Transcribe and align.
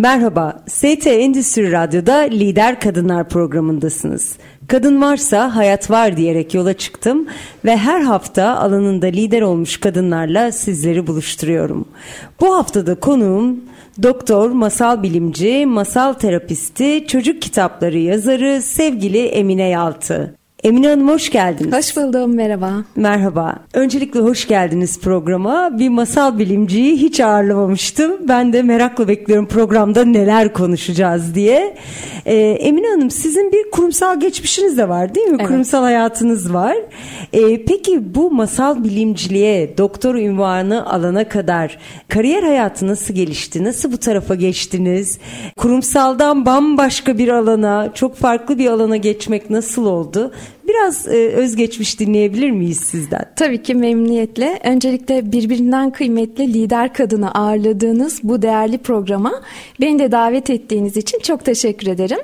Merhaba, 0.00 0.62
ST 0.66 1.06
Endüstri 1.06 1.72
Radyo'da 1.72 2.16
Lider 2.16 2.80
Kadınlar 2.80 3.28
programındasınız. 3.28 4.36
Kadın 4.68 5.02
varsa 5.02 5.56
hayat 5.56 5.90
var 5.90 6.16
diyerek 6.16 6.54
yola 6.54 6.74
çıktım 6.74 7.26
ve 7.64 7.76
her 7.76 8.00
hafta 8.00 8.56
alanında 8.56 9.06
lider 9.06 9.42
olmuş 9.42 9.76
kadınlarla 9.76 10.52
sizleri 10.52 11.06
buluşturuyorum. 11.06 11.88
Bu 12.40 12.54
haftada 12.54 12.94
konuğum 12.94 13.60
doktor, 14.02 14.50
masal 14.50 15.02
bilimci, 15.02 15.66
masal 15.66 16.12
terapisti, 16.12 17.06
çocuk 17.06 17.42
kitapları 17.42 17.98
yazarı 17.98 18.62
sevgili 18.62 19.26
Emine 19.26 19.68
Yaltı. 19.68 20.37
Emine 20.64 20.88
Hanım 20.88 21.08
hoş 21.08 21.30
geldiniz. 21.30 21.72
Hoş 21.72 21.96
buldum 21.96 22.34
merhaba. 22.34 22.72
Merhaba. 22.96 23.56
Öncelikle 23.74 24.20
hoş 24.20 24.48
geldiniz 24.48 25.00
programa. 25.00 25.78
Bir 25.78 25.88
masal 25.88 26.38
bilimciyi 26.38 26.96
hiç 26.96 27.20
ağırlamamıştım. 27.20 28.28
Ben 28.28 28.52
de 28.52 28.62
merakla 28.62 29.08
bekliyorum 29.08 29.46
programda 29.46 30.04
neler 30.04 30.52
konuşacağız 30.52 31.34
diye. 31.34 31.76
Ee, 32.26 32.36
Emine 32.36 32.86
Hanım 32.88 33.10
sizin 33.10 33.52
bir 33.52 33.70
kurumsal 33.70 34.20
geçmişiniz 34.20 34.78
de 34.78 34.88
var 34.88 35.14
değil 35.14 35.26
mi? 35.26 35.36
Evet. 35.38 35.48
Kurumsal 35.48 35.82
hayatınız 35.82 36.54
var. 36.54 36.76
Ee, 37.32 37.64
peki 37.64 38.14
bu 38.14 38.30
masal 38.30 38.84
bilimciliğe 38.84 39.78
doktor 39.78 40.14
ünvanı 40.14 40.92
alana 40.92 41.28
kadar 41.28 41.78
kariyer 42.08 42.42
hayatı 42.42 42.86
nasıl 42.86 43.14
gelişti? 43.14 43.64
Nasıl 43.64 43.92
bu 43.92 43.98
tarafa 43.98 44.34
geçtiniz? 44.34 45.18
Kurumsaldan 45.56 46.46
bambaşka 46.46 47.18
bir 47.18 47.28
alana, 47.28 47.90
çok 47.94 48.16
farklı 48.16 48.58
bir 48.58 48.66
alana 48.70 48.96
geçmek 48.96 49.50
nasıl 49.50 49.86
oldu? 49.86 50.32
Biraz 50.68 51.08
e, 51.08 51.28
özgeçmiş 51.28 52.00
dinleyebilir 52.00 52.50
miyiz 52.50 52.80
sizden? 52.80 53.24
Tabii 53.36 53.62
ki 53.62 53.74
memnuniyetle. 53.74 54.60
Öncelikle 54.64 55.32
birbirinden 55.32 55.90
kıymetli 55.90 56.54
lider 56.54 56.94
kadını 56.94 57.34
ağırladığınız 57.34 58.20
bu 58.22 58.42
değerli 58.42 58.78
programa 58.78 59.42
beni 59.80 59.98
de 59.98 60.12
davet 60.12 60.50
ettiğiniz 60.50 60.96
için 60.96 61.18
çok 61.18 61.44
teşekkür 61.44 61.86
ederim. 61.86 62.18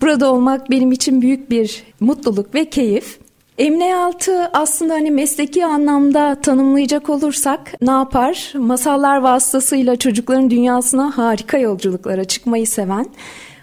Burada 0.00 0.32
olmak 0.32 0.70
benim 0.70 0.92
için 0.92 1.22
büyük 1.22 1.50
bir 1.50 1.82
mutluluk 2.00 2.54
ve 2.54 2.64
keyif. 2.64 3.18
Emine 3.58 3.96
Altı 3.96 4.50
aslında 4.52 4.94
hani 4.94 5.10
mesleki 5.10 5.66
anlamda 5.66 6.40
tanımlayacak 6.40 7.10
olursak 7.10 7.82
ne 7.82 7.90
yapar? 7.90 8.52
Masallar 8.54 9.16
vasıtasıyla 9.16 9.96
çocukların 9.96 10.50
dünyasına 10.50 11.18
harika 11.18 11.58
yolculuklara 11.58 12.24
çıkmayı 12.24 12.66
seven, 12.66 13.06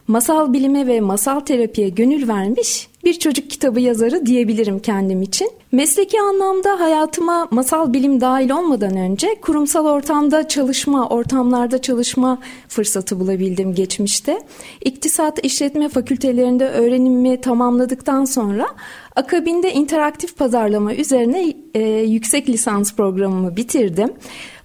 masal 0.07 0.53
bilime 0.53 0.87
ve 0.87 1.01
masal 1.01 1.39
terapiye 1.39 1.89
gönül 1.89 2.27
vermiş 2.27 2.87
bir 3.03 3.13
çocuk 3.13 3.49
kitabı 3.49 3.79
yazarı 3.79 4.25
diyebilirim 4.25 4.79
kendim 4.79 5.21
için. 5.21 5.51
Mesleki 5.71 6.21
anlamda 6.21 6.79
hayatıma 6.79 7.47
masal 7.51 7.93
bilim 7.93 8.21
dahil 8.21 8.49
olmadan 8.49 8.97
önce 8.97 9.35
kurumsal 9.41 9.85
ortamda 9.85 10.47
çalışma, 10.47 11.09
ortamlarda 11.09 11.81
çalışma 11.81 12.39
fırsatı 12.67 13.19
bulabildim 13.19 13.75
geçmişte. 13.75 14.41
İktisat 14.85 15.45
işletme 15.45 15.89
fakültelerinde 15.89 16.69
öğrenimimi 16.69 17.41
tamamladıktan 17.41 18.25
sonra 18.25 18.67
akabinde 19.15 19.73
interaktif 19.73 20.37
pazarlama 20.37 20.93
üzerine 20.93 21.53
e, 21.73 21.81
yüksek 21.89 22.49
lisans 22.49 22.93
programımı 22.95 23.55
bitirdim. 23.55 24.13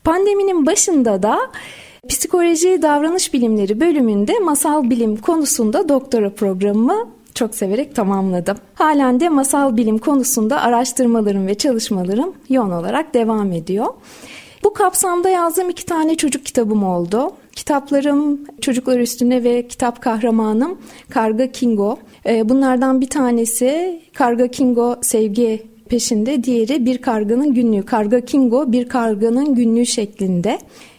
Pandeminin 0.05 0.67
başında 0.67 1.23
da 1.23 1.39
Psikoloji 2.09 2.83
Davranış 2.83 3.35
Bilimleri 3.35 3.81
bölümünde 3.81 4.39
masal 4.39 4.91
bilim 4.91 5.17
konusunda 5.17 5.89
doktora 5.89 6.31
programımı 6.31 7.09
çok 7.35 7.55
severek 7.55 7.95
tamamladım. 7.95 8.57
Halen 8.75 9.21
de 9.21 9.29
masal 9.29 9.77
bilim 9.77 9.99
konusunda 9.99 10.61
araştırmalarım 10.61 11.47
ve 11.47 11.55
çalışmalarım 11.55 12.35
yoğun 12.49 12.71
olarak 12.71 13.15
devam 13.15 13.53
ediyor. 13.53 13.87
Bu 14.65 14.73
kapsamda 14.73 15.29
yazdığım 15.29 15.71
iki 15.71 15.87
tane 15.87 16.15
çocuk 16.15 16.47
kitabım 16.47 16.85
oldu. 16.85 17.31
Kitaplarım 17.53 18.41
Çocuklar 18.61 19.01
Üstüne 19.01 19.45
ve 19.45 19.69
kitap 19.69 20.03
kahramanım 20.03 20.79
Karga 21.11 21.53
Kingo. 21.53 21.99
Ee, 22.27 22.49
bunlardan 22.49 23.01
bir 23.01 23.11
tanesi 23.11 24.01
Karga 24.15 24.49
Kingo 24.49 24.97
Sevgi 25.03 25.67
peşinde, 25.89 26.45
diğeri 26.45 26.87
Bir 26.87 26.99
Karganın 26.99 27.55
Günlüğü. 27.55 27.83
Karga 27.83 28.21
Kingo 28.21 28.73
Bir 28.73 28.89
Karganın 28.89 29.55
Günlüğü 29.55 29.87
şeklinde 29.87 30.59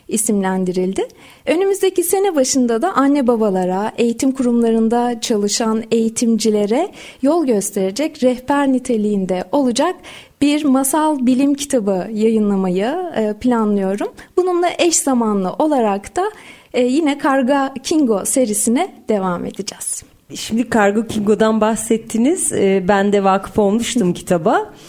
isimlendirildi. 0.10 1.08
Önümüzdeki 1.46 2.04
sene 2.04 2.36
başında 2.36 2.82
da 2.82 2.94
anne 2.94 3.28
babalara, 3.28 3.92
eğitim 3.98 4.32
kurumlarında 4.32 5.22
çalışan 5.22 5.84
eğitimcilere 5.92 6.92
yol 7.22 7.46
gösterecek 7.46 8.24
rehber 8.24 8.72
niteliğinde 8.72 9.44
olacak 9.52 9.96
bir 10.42 10.66
masal 10.66 11.26
bilim 11.26 11.54
kitabı 11.54 12.08
yayınlamayı 12.14 12.96
e, 13.16 13.34
planlıyorum. 13.34 14.08
Bununla 14.38 14.70
eş 14.80 14.96
zamanlı 14.96 15.54
olarak 15.54 16.16
da 16.16 16.32
e, 16.74 16.82
yine 16.82 17.18
Karga 17.18 17.74
Kingo 17.84 18.26
serisine 18.26 18.94
devam 19.10 19.46
edeceğiz. 19.46 20.04
Şimdi 20.36 20.70
Kargo 20.70 21.08
Kingo'dan 21.08 21.62
bahsettiniz. 21.62 22.52
Ee, 22.52 22.84
Ben 22.88 23.14
de 23.14 23.24
vakıf 23.24 23.60
olmuştum 23.60 24.14
kitaba. 24.14 24.74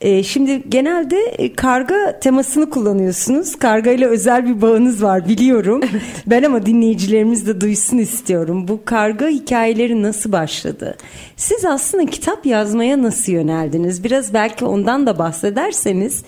Ee, 0.00 0.22
Şimdi 0.22 0.62
genelde 0.68 1.16
e, 1.18 1.52
karga 1.52 2.20
temasını 2.20 2.70
kullanıyorsunuz. 2.70 3.56
Karga 3.56 3.90
ile 3.90 4.06
özel 4.06 4.46
bir 4.46 4.62
bağınız 4.62 5.02
var 5.02 5.28
biliyorum. 5.28 5.80
Ben 6.26 6.42
ama 6.42 6.66
dinleyicilerimiz 6.66 7.46
de 7.46 7.60
duysun 7.60 7.98
istiyorum. 7.98 8.68
Bu 8.68 8.84
karga 8.84 9.28
hikayeleri 9.28 10.02
nasıl 10.02 10.32
başladı? 10.32 10.96
Siz 11.36 11.64
aslında 11.64 12.06
kitap 12.06 12.46
yazmaya 12.46 13.02
nasıl 13.02 13.32
yöneldiniz? 13.32 14.04
Biraz 14.04 14.34
belki 14.34 14.64
ondan 14.64 15.06
da 15.06 15.18
bahsederseniz. 15.18 16.22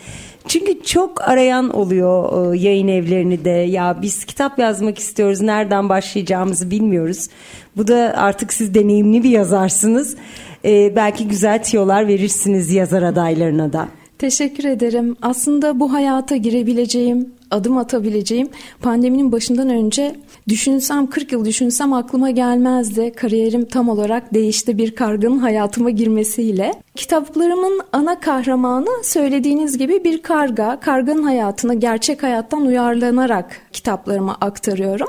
Çünkü 0.48 0.82
çok 0.82 1.28
arayan 1.28 1.70
oluyor 1.70 2.54
e, 2.54 2.58
yayın 2.58 2.88
evlerini 2.88 3.44
de. 3.44 3.50
Ya 3.50 3.98
biz 4.02 4.24
kitap 4.24 4.58
yazmak 4.58 4.98
istiyoruz. 4.98 5.40
Nereden 5.40 5.88
başlayacağımızı 5.88 6.70
bilmiyoruz. 6.70 7.28
Bu 7.76 7.88
da 7.88 8.14
artık 8.16 8.52
siz 8.52 8.74
deneyimli 8.74 9.22
bir 9.22 9.30
yazarsınız. 9.30 10.16
Ee, 10.64 10.96
belki 10.96 11.28
güzel 11.28 11.62
tiyolar 11.62 12.08
verirsiniz 12.08 12.72
yazar 12.72 13.02
adaylarına 13.02 13.72
da. 13.72 13.88
Teşekkür 14.18 14.64
ederim. 14.64 15.16
Aslında 15.22 15.80
bu 15.80 15.92
hayata 15.92 16.36
girebileceğim, 16.36 17.32
adım 17.50 17.76
atabileceğim 17.76 18.48
pandeminin 18.82 19.32
başından 19.32 19.68
önce 19.68 20.16
düşünsem 20.48 21.06
40 21.06 21.32
yıl 21.32 21.44
düşünsem 21.44 21.92
aklıma 21.92 22.30
gelmezdi. 22.30 23.12
Kariyerim 23.16 23.64
tam 23.64 23.88
olarak 23.88 24.34
değişti 24.34 24.78
bir 24.78 24.94
karganın 24.94 25.38
hayatıma 25.38 25.90
girmesiyle. 25.90 26.72
Kitaplarımın 26.94 27.80
ana 27.92 28.20
kahramanı 28.20 29.04
söylediğiniz 29.04 29.78
gibi 29.78 30.04
bir 30.04 30.22
karga. 30.22 30.80
Karganın 30.80 31.22
hayatını 31.22 31.74
gerçek 31.74 32.22
hayattan 32.22 32.66
uyarlanarak 32.66 33.60
kitaplarıma 33.72 34.36
aktarıyorum. 34.40 35.08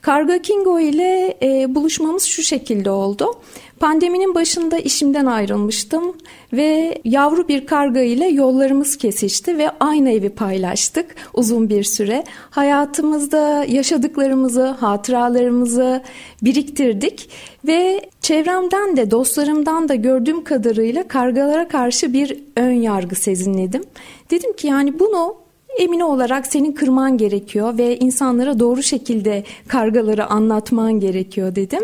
Karga 0.00 0.42
Kingo 0.42 0.80
ile 0.80 1.36
e, 1.42 1.74
buluşmamız 1.74 2.22
şu 2.22 2.42
şekilde 2.42 2.90
oldu. 2.90 3.32
Pandeminin 3.80 4.34
başında 4.34 4.78
işimden 4.78 5.26
ayrılmıştım 5.26 6.16
ve 6.52 6.98
yavru 7.04 7.48
bir 7.48 7.66
karga 7.66 8.00
ile 8.00 8.26
yollarımız 8.26 8.96
kesişti 8.96 9.58
ve 9.58 9.70
aynı 9.80 10.10
evi 10.10 10.28
paylaştık 10.28 11.14
uzun 11.34 11.68
bir 11.68 11.84
süre. 11.84 12.24
Hayatımızda 12.50 13.64
yaşadıklarımızı, 13.68 14.66
hatıralarımızı 14.66 16.02
biriktirdik 16.42 17.30
ve 17.66 18.10
çevremden 18.20 18.96
de 18.96 19.10
dostlarımdan 19.10 19.88
da 19.88 19.94
gördüğüm 19.94 20.44
kadarıyla 20.44 21.08
kargalara 21.08 21.68
karşı 21.68 22.12
bir 22.12 22.38
ön 22.56 22.72
yargı 22.72 23.14
sezinledim. 23.14 23.82
Dedim 24.30 24.52
ki 24.52 24.66
yani 24.66 24.98
bunu 24.98 25.46
Emine 25.78 26.04
olarak 26.04 26.46
senin 26.46 26.72
kırman 26.72 27.18
gerekiyor 27.18 27.78
ve 27.78 27.98
insanlara 27.98 28.60
doğru 28.60 28.82
şekilde 28.82 29.44
kargaları 29.68 30.26
anlatman 30.26 31.00
gerekiyor 31.00 31.54
dedim. 31.54 31.82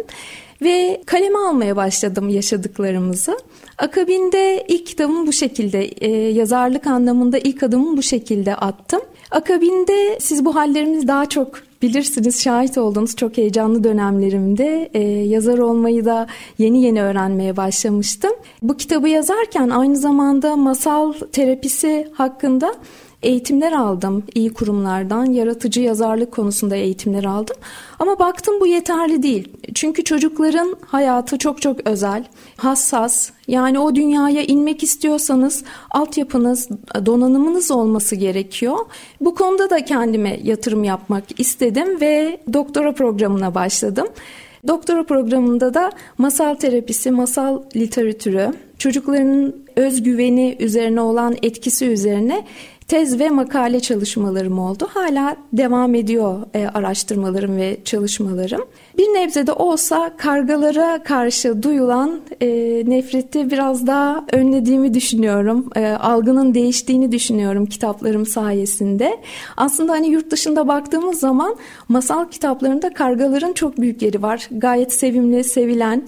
Ve 0.62 1.02
kaleme 1.06 1.38
almaya 1.38 1.76
başladım 1.76 2.28
yaşadıklarımızı. 2.28 3.38
Akabinde 3.78 4.64
ilk 4.68 4.86
kitabımı 4.86 5.26
bu 5.26 5.32
şekilde 5.32 5.84
e, 5.84 6.10
yazarlık 6.32 6.86
anlamında 6.86 7.38
ilk 7.38 7.62
adımımı 7.62 7.96
bu 7.96 8.02
şekilde 8.02 8.54
attım. 8.54 9.00
Akabinde 9.30 10.20
siz 10.20 10.44
bu 10.44 10.54
hallerimizi 10.54 11.08
daha 11.08 11.28
çok 11.28 11.62
bilirsiniz 11.82 12.42
şahit 12.42 12.78
olduğunuz 12.78 13.16
çok 13.16 13.36
heyecanlı 13.36 13.84
dönemlerimde 13.84 14.90
e, 14.94 15.00
yazar 15.08 15.58
olmayı 15.58 16.04
da 16.04 16.26
yeni 16.58 16.82
yeni 16.82 17.02
öğrenmeye 17.02 17.56
başlamıştım. 17.56 18.32
Bu 18.62 18.76
kitabı 18.76 19.08
yazarken 19.08 19.68
aynı 19.68 19.96
zamanda 19.96 20.56
masal 20.56 21.12
terapisi 21.12 22.08
hakkında 22.12 22.74
eğitimler 23.22 23.72
aldım 23.72 24.22
iyi 24.34 24.52
kurumlardan. 24.52 25.24
Yaratıcı 25.24 25.80
yazarlık 25.80 26.32
konusunda 26.32 26.76
eğitimler 26.76 27.24
aldım. 27.24 27.56
Ama 27.98 28.18
baktım 28.18 28.60
bu 28.60 28.66
yeterli 28.66 29.22
değil. 29.22 29.48
Çünkü 29.74 30.04
çocukların 30.04 30.76
hayatı 30.86 31.38
çok 31.38 31.62
çok 31.62 31.86
özel, 31.86 32.24
hassas. 32.56 33.30
Yani 33.48 33.78
o 33.78 33.94
dünyaya 33.94 34.42
inmek 34.42 34.82
istiyorsanız 34.82 35.64
altyapınız, 35.90 36.68
donanımınız 37.06 37.70
olması 37.70 38.16
gerekiyor. 38.16 38.78
Bu 39.20 39.34
konuda 39.34 39.70
da 39.70 39.84
kendime 39.84 40.40
yatırım 40.42 40.84
yapmak 40.84 41.40
istedim 41.40 42.00
ve 42.00 42.40
doktora 42.52 42.92
programına 42.92 43.54
başladım. 43.54 44.06
Doktora 44.68 45.06
programında 45.06 45.74
da 45.74 45.92
masal 46.18 46.54
terapisi, 46.54 47.10
masal 47.10 47.62
literatürü, 47.76 48.52
çocukların 48.78 49.54
özgüveni 49.76 50.56
üzerine 50.60 51.00
olan 51.00 51.36
etkisi 51.42 51.86
üzerine 51.86 52.44
tez 52.92 53.20
ve 53.20 53.28
makale 53.30 53.80
çalışmalarım 53.80 54.58
oldu. 54.58 54.88
Hala 54.94 55.36
devam 55.52 55.94
ediyor 55.94 56.40
e, 56.54 56.66
araştırmalarım 56.66 57.56
ve 57.56 57.76
çalışmalarım. 57.84 58.60
Bir 58.98 59.04
nebze 59.04 59.46
de 59.46 59.52
olsa 59.52 60.12
kargalara 60.16 61.02
karşı 61.02 61.62
duyulan 61.62 62.20
e, 62.40 62.48
nefreti 62.86 63.50
biraz 63.50 63.86
daha 63.86 64.24
önlediğimi 64.32 64.94
düşünüyorum. 64.94 65.70
E, 65.76 65.86
algının 65.86 66.54
değiştiğini 66.54 67.12
düşünüyorum 67.12 67.66
kitaplarım 67.66 68.26
sayesinde. 68.26 69.16
Aslında 69.56 69.92
hani 69.92 70.08
yurt 70.08 70.30
dışında 70.30 70.68
baktığımız 70.68 71.20
zaman 71.20 71.56
masal 71.88 72.28
kitaplarında 72.28 72.94
kargaların 72.94 73.52
çok 73.52 73.80
büyük 73.80 74.02
yeri 74.02 74.22
var. 74.22 74.48
Gayet 74.50 74.92
sevimli, 74.92 75.44
sevilen 75.44 76.02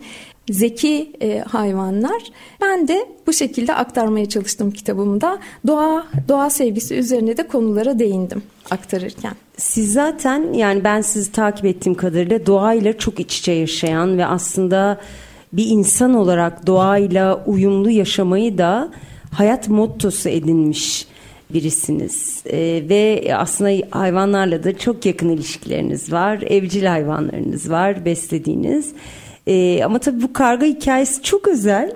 zeki 0.50 1.12
e, 1.22 1.38
hayvanlar. 1.38 2.22
Ben 2.60 2.88
de 2.88 3.08
bu 3.26 3.32
şekilde 3.32 3.74
aktarmaya 3.74 4.28
çalıştım 4.28 4.70
kitabımda. 4.70 5.38
Doğa 5.66 6.06
doğa 6.28 6.50
sevgisi 6.50 6.94
üzerine 6.94 7.36
de 7.36 7.48
konulara 7.48 7.98
değindim 7.98 8.42
aktarırken. 8.70 9.32
Siz 9.56 9.92
zaten 9.92 10.52
yani 10.52 10.84
ben 10.84 11.00
sizi 11.00 11.32
takip 11.32 11.64
ettiğim 11.64 11.94
kadarıyla 11.94 12.46
doğayla 12.46 12.98
çok 12.98 13.20
iç 13.20 13.38
içe 13.38 13.52
yaşayan 13.52 14.18
ve 14.18 14.26
aslında 14.26 15.00
bir 15.52 15.66
insan 15.66 16.14
olarak 16.14 16.66
doğayla 16.66 17.44
uyumlu 17.46 17.90
yaşamayı 17.90 18.58
da 18.58 18.90
hayat 19.32 19.68
mottosu 19.68 20.28
edinmiş 20.28 21.06
birisiniz 21.50 22.42
ee, 22.46 22.82
ve 22.88 23.32
aslında 23.36 23.86
hayvanlarla 23.90 24.64
da 24.64 24.78
çok 24.78 25.06
yakın 25.06 25.28
ilişkileriniz 25.28 26.12
var 26.12 26.42
evcil 26.46 26.84
hayvanlarınız 26.84 27.70
var 27.70 28.04
beslediğiniz 28.04 28.92
ee, 29.46 29.84
ama 29.84 29.98
tabii 29.98 30.22
bu 30.22 30.32
karga 30.32 30.66
hikayesi 30.66 31.22
çok 31.22 31.48
özel 31.48 31.92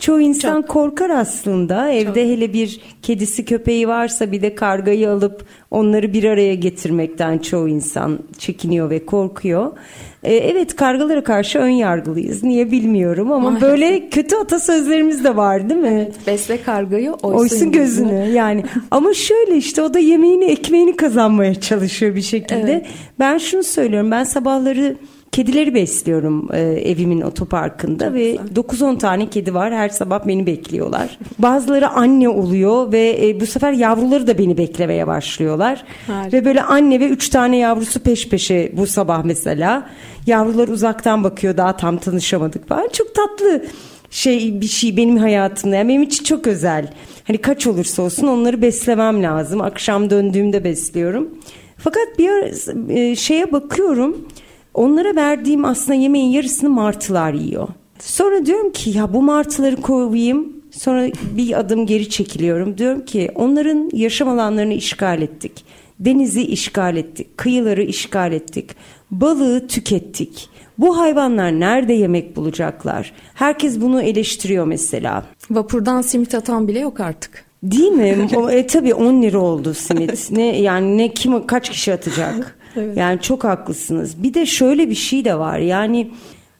Çoğu 0.00 0.20
insan 0.20 0.60
çok. 0.62 0.70
korkar 0.70 1.10
aslında. 1.10 1.90
Evde 1.90 2.06
çok. 2.06 2.30
hele 2.30 2.52
bir 2.52 2.80
kedisi 3.02 3.44
köpeği 3.44 3.88
varsa 3.88 4.32
bir 4.32 4.42
de 4.42 4.54
kargayı 4.54 5.10
alıp 5.10 5.44
onları 5.70 6.12
bir 6.12 6.24
araya 6.24 6.54
getirmekten 6.54 7.38
çoğu 7.38 7.68
insan 7.68 8.18
çekiniyor 8.38 8.90
ve 8.90 9.06
korkuyor. 9.06 9.72
Ee, 10.22 10.34
evet 10.34 10.76
kargalara 10.76 11.24
karşı 11.24 11.58
ön 11.58 11.68
yargılıyız. 11.68 12.42
Niye 12.42 12.70
bilmiyorum 12.70 13.32
ama 13.32 13.50
Maalesef. 13.50 13.68
böyle 13.70 14.08
kötü 14.08 14.36
atasözlerimiz 14.36 15.24
de 15.24 15.36
var 15.36 15.70
değil 15.70 15.80
mi? 15.80 15.88
Evet, 15.88 16.14
besle 16.26 16.62
kargayı 16.62 17.12
oysun, 17.12 17.38
oysun 17.38 17.72
gözünü. 17.72 18.08
gözünü. 18.10 18.34
Yani 18.36 18.64
ama 18.90 19.14
şöyle 19.14 19.56
işte 19.56 19.82
o 19.82 19.94
da 19.94 19.98
yemeğini 19.98 20.44
ekmeğini 20.44 20.96
kazanmaya 20.96 21.54
çalışıyor 21.60 22.14
bir 22.14 22.22
şekilde. 22.22 22.72
Evet. 22.72 22.86
Ben 23.18 23.38
şunu 23.38 23.62
söylüyorum. 23.62 24.10
Ben 24.10 24.24
sabahları 24.24 24.96
Kedileri 25.32 25.74
besliyorum 25.74 26.48
e, 26.52 26.60
evimin 26.60 27.20
otoparkında 27.20 28.04
Çok 28.04 28.14
ve 28.14 28.34
9-10 28.34 28.98
tane 28.98 29.30
kedi 29.30 29.54
var. 29.54 29.72
Her 29.74 29.88
sabah 29.88 30.26
beni 30.26 30.46
bekliyorlar. 30.46 31.18
Bazıları 31.38 31.88
anne 31.88 32.28
oluyor 32.28 32.92
ve 32.92 33.28
e, 33.28 33.40
bu 33.40 33.46
sefer 33.46 33.72
yavruları 33.72 34.26
da 34.26 34.38
beni 34.38 34.58
beklemeye 34.58 35.06
başlıyorlar. 35.06 35.84
Harika. 36.06 36.36
Ve 36.36 36.44
böyle 36.44 36.62
anne 36.62 37.00
ve 37.00 37.08
3 37.08 37.28
tane 37.28 37.56
yavrusu 37.56 38.00
peş 38.00 38.28
peşe 38.28 38.72
bu 38.76 38.86
sabah 38.86 39.24
mesela. 39.24 39.90
Yavrular 40.26 40.68
uzaktan 40.68 41.24
bakıyor 41.24 41.56
daha 41.56 41.76
tam 41.76 41.98
tanışamadık 41.98 42.68
falan. 42.68 42.88
Çok 42.92 43.14
tatlı 43.14 43.62
şey 44.10 44.60
bir 44.60 44.66
şey 44.66 44.96
benim 44.96 45.16
hayatımda. 45.16 45.76
Yani 45.76 45.88
benim 45.88 46.02
için 46.02 46.24
çok 46.24 46.46
özel. 46.46 46.92
Hani 47.24 47.38
kaç 47.38 47.66
olursa 47.66 48.02
olsun 48.02 48.26
onları 48.26 48.62
beslemem 48.62 49.22
lazım. 49.22 49.60
Akşam 49.60 50.10
döndüğümde 50.10 50.64
besliyorum. 50.64 51.28
Fakat 51.78 52.18
bir 52.18 52.30
e, 52.96 53.16
şeye 53.16 53.52
bakıyorum. 53.52 54.28
Onlara 54.74 55.16
verdiğim 55.16 55.64
aslında 55.64 55.94
yemeğin 55.94 56.30
yarısını 56.30 56.70
martılar 56.70 57.32
yiyor. 57.32 57.68
Sonra 57.98 58.46
diyorum 58.46 58.72
ki 58.72 58.90
ya 58.90 59.12
bu 59.12 59.22
martıları 59.22 59.76
kovayım. 59.76 60.60
Sonra 60.70 61.06
bir 61.36 61.58
adım 61.60 61.86
geri 61.86 62.08
çekiliyorum. 62.08 62.78
Diyorum 62.78 63.04
ki 63.04 63.30
onların 63.34 63.90
yaşam 63.92 64.28
alanlarını 64.28 64.74
işgal 64.74 65.22
ettik. 65.22 65.64
Denizi 66.00 66.42
işgal 66.42 66.96
ettik. 66.96 67.38
Kıyıları 67.38 67.82
işgal 67.82 68.32
ettik. 68.32 68.70
Balığı 69.10 69.66
tükettik. 69.66 70.48
Bu 70.78 70.98
hayvanlar 70.98 71.60
nerede 71.60 71.92
yemek 71.92 72.36
bulacaklar? 72.36 73.12
Herkes 73.34 73.80
bunu 73.80 74.02
eleştiriyor 74.02 74.64
mesela. 74.64 75.24
Vapurdan 75.50 76.02
simit 76.02 76.34
atan 76.34 76.68
bile 76.68 76.78
yok 76.78 77.00
artık. 77.00 77.44
Değil 77.62 77.92
mi? 77.92 78.28
o, 78.36 78.50
e, 78.50 78.66
tabii 78.66 78.94
10 78.94 79.22
lira 79.22 79.38
oldu 79.38 79.74
simit. 79.74 80.30
Ne 80.30 80.60
yani 80.60 80.98
ne 80.98 81.14
kim 81.14 81.46
kaç 81.46 81.70
kişi 81.70 81.92
atacak? 81.92 82.58
Evet. 82.76 82.96
Yani 82.96 83.20
çok 83.20 83.44
haklısınız. 83.44 84.22
Bir 84.22 84.34
de 84.34 84.46
şöyle 84.46 84.90
bir 84.90 84.94
şey 84.94 85.24
de 85.24 85.38
var. 85.38 85.58
Yani 85.58 86.10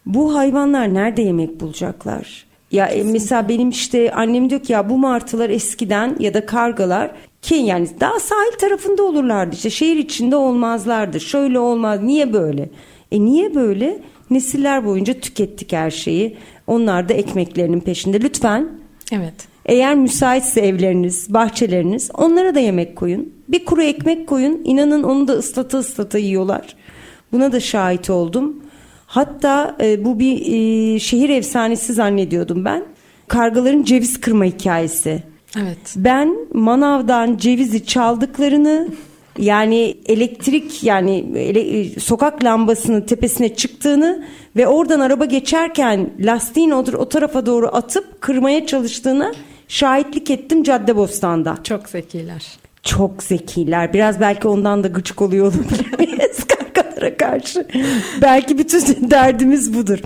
bu 0.06 0.34
hayvanlar 0.34 0.94
nerede 0.94 1.22
yemek 1.22 1.60
bulacaklar? 1.60 2.46
Ya 2.72 2.86
e, 2.86 2.88
Kesinlikle. 2.88 3.12
mesela 3.12 3.48
benim 3.48 3.68
işte 3.70 4.12
annem 4.12 4.50
diyor 4.50 4.62
ki 4.62 4.72
ya 4.72 4.90
bu 4.90 4.98
martılar 4.98 5.50
eskiden 5.50 6.16
ya 6.18 6.34
da 6.34 6.46
kargalar 6.46 7.10
ki 7.42 7.54
yani 7.54 7.88
daha 8.00 8.20
sahil 8.20 8.58
tarafında 8.60 9.02
olurlardı 9.02 9.54
işte 9.56 9.70
şehir 9.70 9.96
içinde 9.96 10.36
olmazlardı. 10.36 11.20
Şöyle 11.20 11.58
olmaz. 11.58 12.02
Niye 12.02 12.32
böyle? 12.32 12.70
E 13.12 13.20
niye 13.20 13.54
böyle? 13.54 13.98
Nesiller 14.30 14.84
boyunca 14.84 15.14
tükettik 15.14 15.72
her 15.72 15.90
şeyi. 15.90 16.36
Onlar 16.66 17.08
da 17.08 17.14
ekmeklerinin 17.14 17.80
peşinde. 17.80 18.20
Lütfen. 18.20 18.68
Evet. 19.12 19.34
Eğer 19.70 19.94
müsaitse 19.94 20.60
evleriniz, 20.60 21.34
bahçeleriniz 21.34 22.10
onlara 22.14 22.54
da 22.54 22.60
yemek 22.60 22.96
koyun. 22.96 23.32
Bir 23.48 23.64
kuru 23.64 23.82
ekmek 23.82 24.26
koyun. 24.26 24.60
İnanın 24.64 25.02
onu 25.02 25.28
da 25.28 25.32
ıslata 25.32 25.78
ıslata 25.78 26.18
yiyorlar. 26.18 26.76
Buna 27.32 27.52
da 27.52 27.60
şahit 27.60 28.10
oldum. 28.10 28.56
Hatta 29.06 29.76
e, 29.80 30.04
bu 30.04 30.18
bir 30.18 30.40
e, 30.40 30.98
şehir 30.98 31.28
efsanesi 31.28 31.92
zannediyordum 31.92 32.64
ben. 32.64 32.84
Kargaların 33.28 33.82
ceviz 33.82 34.20
kırma 34.20 34.44
hikayesi. 34.44 35.22
Evet. 35.56 35.94
Ben 35.96 36.36
manavdan 36.52 37.36
cevizi 37.36 37.86
çaldıklarını 37.86 38.88
yani 39.38 39.96
elektrik 40.06 40.84
yani 40.84 41.32
ele, 41.36 41.60
e, 41.60 42.00
sokak 42.00 42.44
lambasının 42.44 43.00
tepesine 43.00 43.54
çıktığını 43.54 44.24
ve 44.56 44.68
oradan 44.68 45.00
araba 45.00 45.24
geçerken 45.24 46.10
lastiğin 46.20 46.70
o, 46.70 46.78
o 46.78 47.08
tarafa 47.08 47.46
doğru 47.46 47.68
atıp 47.68 48.20
kırmaya 48.20 48.66
çalıştığını 48.66 49.32
şahitlik 49.70 50.30
ettim 50.30 50.62
Caddebostan'da. 50.62 51.56
Çok 51.64 51.88
zekiler. 51.88 52.46
Çok 52.82 53.22
zekiler. 53.22 53.92
Biraz 53.92 54.20
belki 54.20 54.48
ondan 54.48 54.84
da 54.84 54.88
gıcık 54.88 55.22
oluyor 55.22 55.46
olabiliriz 55.46 56.44
kargalara 56.74 57.16
karşı. 57.16 57.66
belki 58.22 58.58
bütün 58.58 59.10
derdimiz 59.10 59.74
budur. 59.74 59.98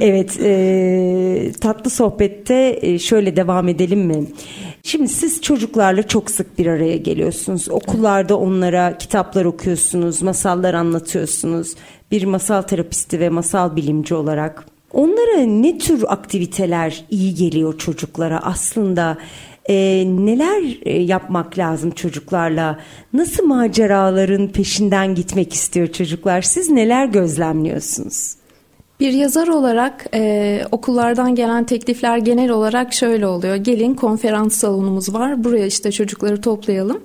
Evet 0.00 0.40
e, 0.42 1.52
tatlı 1.60 1.90
sohbette 1.90 2.78
e, 2.82 2.98
şöyle 2.98 3.36
devam 3.36 3.68
edelim 3.68 4.00
mi? 4.00 4.26
Şimdi 4.82 5.08
siz 5.08 5.42
çocuklarla 5.42 6.02
çok 6.02 6.30
sık 6.30 6.58
bir 6.58 6.66
araya 6.66 6.96
geliyorsunuz. 6.96 7.68
Okullarda 7.68 8.38
onlara 8.38 8.98
kitaplar 8.98 9.44
okuyorsunuz, 9.44 10.22
masallar 10.22 10.74
anlatıyorsunuz. 10.74 11.74
Bir 12.10 12.24
masal 12.24 12.62
terapisti 12.62 13.20
ve 13.20 13.28
masal 13.28 13.76
bilimci 13.76 14.14
olarak. 14.14 14.71
Onlara 14.92 15.40
ne 15.46 15.78
tür 15.78 16.04
aktiviteler 16.08 17.04
iyi 17.10 17.34
geliyor 17.34 17.78
çocuklara 17.78 18.40
aslında? 18.42 19.18
e, 19.68 20.04
neler 20.06 20.62
e, 20.82 21.02
yapmak 21.02 21.58
lazım 21.58 21.90
çocuklarla? 21.90 22.80
Nasıl 23.12 23.46
maceraların 23.46 24.48
peşinden 24.48 25.14
gitmek 25.14 25.52
istiyor 25.54 25.86
çocuklar? 25.86 26.42
Siz 26.42 26.70
neler 26.70 27.06
gözlemliyorsunuz? 27.06 28.41
Bir 29.00 29.12
yazar 29.12 29.48
olarak 29.48 30.06
e, 30.14 30.62
okullardan 30.72 31.34
gelen 31.34 31.64
teklifler 31.64 32.18
genel 32.18 32.50
olarak 32.50 32.94
şöyle 32.94 33.26
oluyor. 33.26 33.56
Gelin 33.56 33.94
konferans 33.94 34.56
salonumuz 34.56 35.14
var. 35.14 35.44
Buraya 35.44 35.66
işte 35.66 35.92
çocukları 35.92 36.40
toplayalım. 36.40 37.00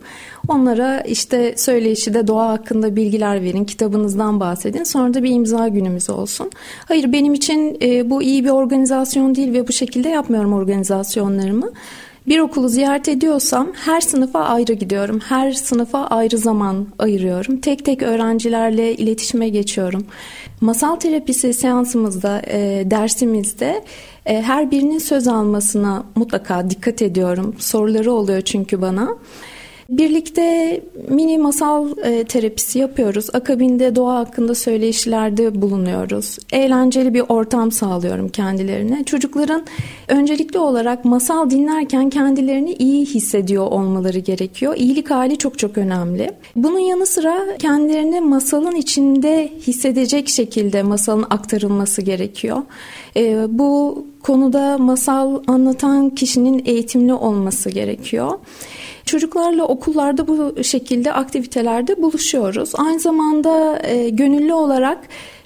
Onlara 0.48 1.02
işte 1.02 1.54
söyleyişi 1.58 2.14
de 2.14 2.28
doğa 2.28 2.50
hakkında 2.50 2.96
bilgiler 2.96 3.42
verin. 3.44 3.66
Kitabınızdan 3.66 4.40
bahsedin. 4.40 4.84
Sonra 4.84 5.14
da 5.14 5.24
bir 5.24 5.32
imza 5.32 5.68
günümüz 5.68 6.10
olsun. 6.10 6.52
Hayır 6.86 7.12
benim 7.12 7.34
için 7.34 7.78
e, 7.82 8.10
bu 8.10 8.24
iyi 8.24 8.44
bir 8.44 8.50
organizasyon 8.50 9.36
değil 9.36 9.54
ve 9.54 9.68
bu 9.68 9.72
şekilde 9.72 10.10
yapmıyorum 10.10 10.54
organizasyonlarımı. 10.54 11.72
Bir 12.28 12.40
okulu 12.40 12.70
ziyaret 12.70 13.10
ediyorsam 13.10 13.74
her 13.74 14.02
sınıfa 14.02 14.40
ayrı 14.40 14.74
gidiyorum. 14.74 15.20
Her 15.20 15.52
sınıfa 15.52 16.08
ayrı 16.08 16.38
zaman 16.38 16.88
ayırıyorum. 17.00 17.58
Tek 17.58 17.86
tek 17.86 18.02
öğrencilerle 18.04 18.96
iletişime 18.96 19.50
geçiyorum. 19.50 20.06
Masal 20.62 20.96
terapisi 20.96 21.54
seansımızda, 21.54 22.42
e, 22.48 22.84
dersimizde 22.92 23.84
e, 24.26 24.42
her 24.42 24.72
birinin 24.72 25.00
söz 25.00 25.28
almasına 25.28 26.04
mutlaka 26.16 26.70
dikkat 26.70 27.02
ediyorum. 27.02 27.56
Soruları 27.60 28.12
oluyor 28.12 28.42
çünkü 28.42 28.82
bana. 28.82 29.18
Birlikte 29.90 30.82
mini 31.10 31.38
masal 31.38 31.98
e, 32.04 32.24
terapisi 32.24 32.80
yapıyoruz. 32.80 33.30
Akabinde 33.34 33.96
doğa 33.96 34.16
hakkında 34.16 34.56
söyleşilerde 34.56 35.62
bulunuyoruz. 35.62 36.38
Eğlenceli 36.52 37.14
bir 37.14 37.24
ortam 37.30 37.72
sağlıyorum 37.72 38.30
kendilerine. 38.30 39.04
Çocukların 39.04 39.64
öncelikli 40.08 40.60
olarak 40.60 41.06
masal 41.06 41.50
dinlerken 41.50 42.10
kendilerini 42.10 42.74
iyi 42.74 43.06
hissediyor 43.06 43.68
olmaları 43.72 44.20
gerekiyor. 44.20 44.76
İyilik 44.78 45.12
hali 45.12 45.38
çok 45.38 45.60
çok 45.60 45.78
önemli. 45.78 46.32
Bunun 46.56 46.80
yanı 46.80 47.06
sıra 47.06 47.58
kendilerini 47.60 48.22
masalın 48.22 48.76
içinde 48.76 49.52
hissedecek 49.68 50.30
şekilde 50.30 50.84
masalın 50.84 51.26
aktarılması 51.30 52.02
gerekiyor. 52.02 52.62
E, 53.16 53.46
bu 53.50 54.06
konuda 54.24 54.78
masal 54.78 55.44
anlatan 55.48 56.10
kişinin 56.10 56.64
eğitimli 56.66 57.14
olması 57.14 57.70
gerekiyor. 57.70 58.40
Çocuklarla 59.08 59.64
okullarda 59.64 60.28
bu 60.28 60.64
şekilde 60.64 61.14
aktivitelerde 61.14 62.02
buluşuyoruz. 62.02 62.72
Aynı 62.76 63.00
zamanda 63.00 63.80
e, 63.84 64.10
gönüllü 64.10 64.54
olarak 64.54 64.98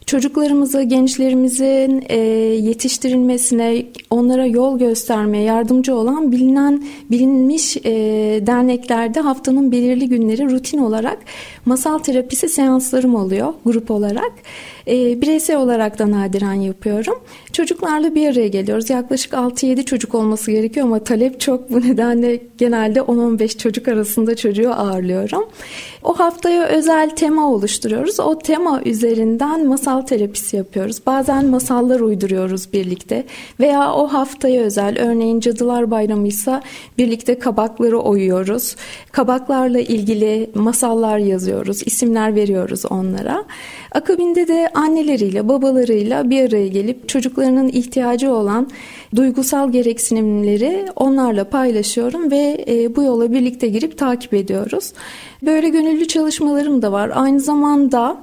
çocuklarımızı, 0.06 0.84
gençlerimizin 0.84 2.04
e, 2.10 2.18
yetiştirilmesine, 2.56 3.86
onlara 4.10 4.46
yol 4.46 4.80
göstermeye 4.80 5.44
yardımcı 5.44 5.96
olan 5.96 6.32
bilinen, 6.32 6.84
bilinmiş 7.12 7.78
e, 7.78 7.92
derneklerde 8.48 9.20
haftanın 9.20 9.72
belirli 9.72 10.10
günleri 10.10 10.50
rutin 10.50 10.78
olarak 10.78 11.18
masal 11.66 11.98
terapisi 11.98 12.50
seanslarım 12.50 13.16
oluyor 13.16 13.54
grup 13.66 13.92
olarak. 13.92 14.32
E, 14.88 15.22
bireysel 15.22 15.58
olarak 15.58 16.00
da 16.00 16.12
nadiren 16.12 16.54
yapıyorum. 16.54 17.20
Çocuklarla 17.54 18.16
bir 18.16 18.28
araya 18.28 18.48
geliyoruz. 18.48 18.90
Yaklaşık 18.90 19.34
6-7 19.34 19.86
çocuk 19.86 20.16
olması 20.16 20.52
gerekiyor 20.52 20.86
ama 20.86 21.04
talep 21.04 21.40
çok. 21.40 21.72
Bu 21.72 21.82
nedenle 21.82 22.42
genelde 22.58 23.00
10-15 23.00 23.58
çocuk 23.58 23.88
arasında 23.88 24.36
çocuğu 24.36 24.74
ağırlıyorum. 24.74 25.46
O 26.04 26.20
haftaya 26.20 26.68
özel 26.68 27.10
tema 27.10 27.52
oluşturuyoruz. 27.52 28.20
O 28.20 28.40
tema 28.40 28.82
üzerinden 28.86 29.68
masal 29.68 29.91
terapisi 30.00 30.58
yapıyoruz. 30.58 31.02
Bazen 31.06 31.46
masallar 31.46 32.00
uyduruyoruz 32.00 32.74
birlikte 32.74 33.26
veya 33.60 33.94
o 33.94 34.08
haftaya 34.08 34.62
özel 34.62 35.00
örneğin 35.00 35.40
Cadılar 35.40 35.92
Bayramıysa 35.92 36.62
birlikte 36.98 37.40
kabakları 37.40 38.00
oyuyoruz. 38.00 38.76
Kabaklarla 39.12 39.80
ilgili 39.80 40.50
masallar 40.56 41.18
yazıyoruz, 41.18 41.82
isimler 41.86 42.36
veriyoruz 42.36 42.86
onlara. 42.90 43.46
Akabinde 43.92 44.48
de 44.48 44.70
anneleriyle, 44.74 45.48
babalarıyla 45.48 46.30
bir 46.30 46.50
araya 46.50 46.68
gelip 46.68 47.10
çocuklarının 47.10 47.68
ihtiyacı 47.68 48.32
olan 48.32 48.70
duygusal 49.16 49.72
gereksinimleri 49.72 50.86
onlarla 50.96 51.44
paylaşıyorum 51.44 52.32
ve 52.32 52.66
e, 52.68 52.96
bu 52.96 53.04
yola 53.04 53.34
birlikte 53.34 53.68
girip 53.68 53.98
takip 53.98 54.34
ediyoruz. 54.34 54.94
Böyle 55.42 55.70
gönüllü 55.70 56.08
çalışmalarım 56.08 56.82
da 56.82 56.92
var. 56.92 57.12
Aynı 57.16 57.40
zamanda 57.40 58.18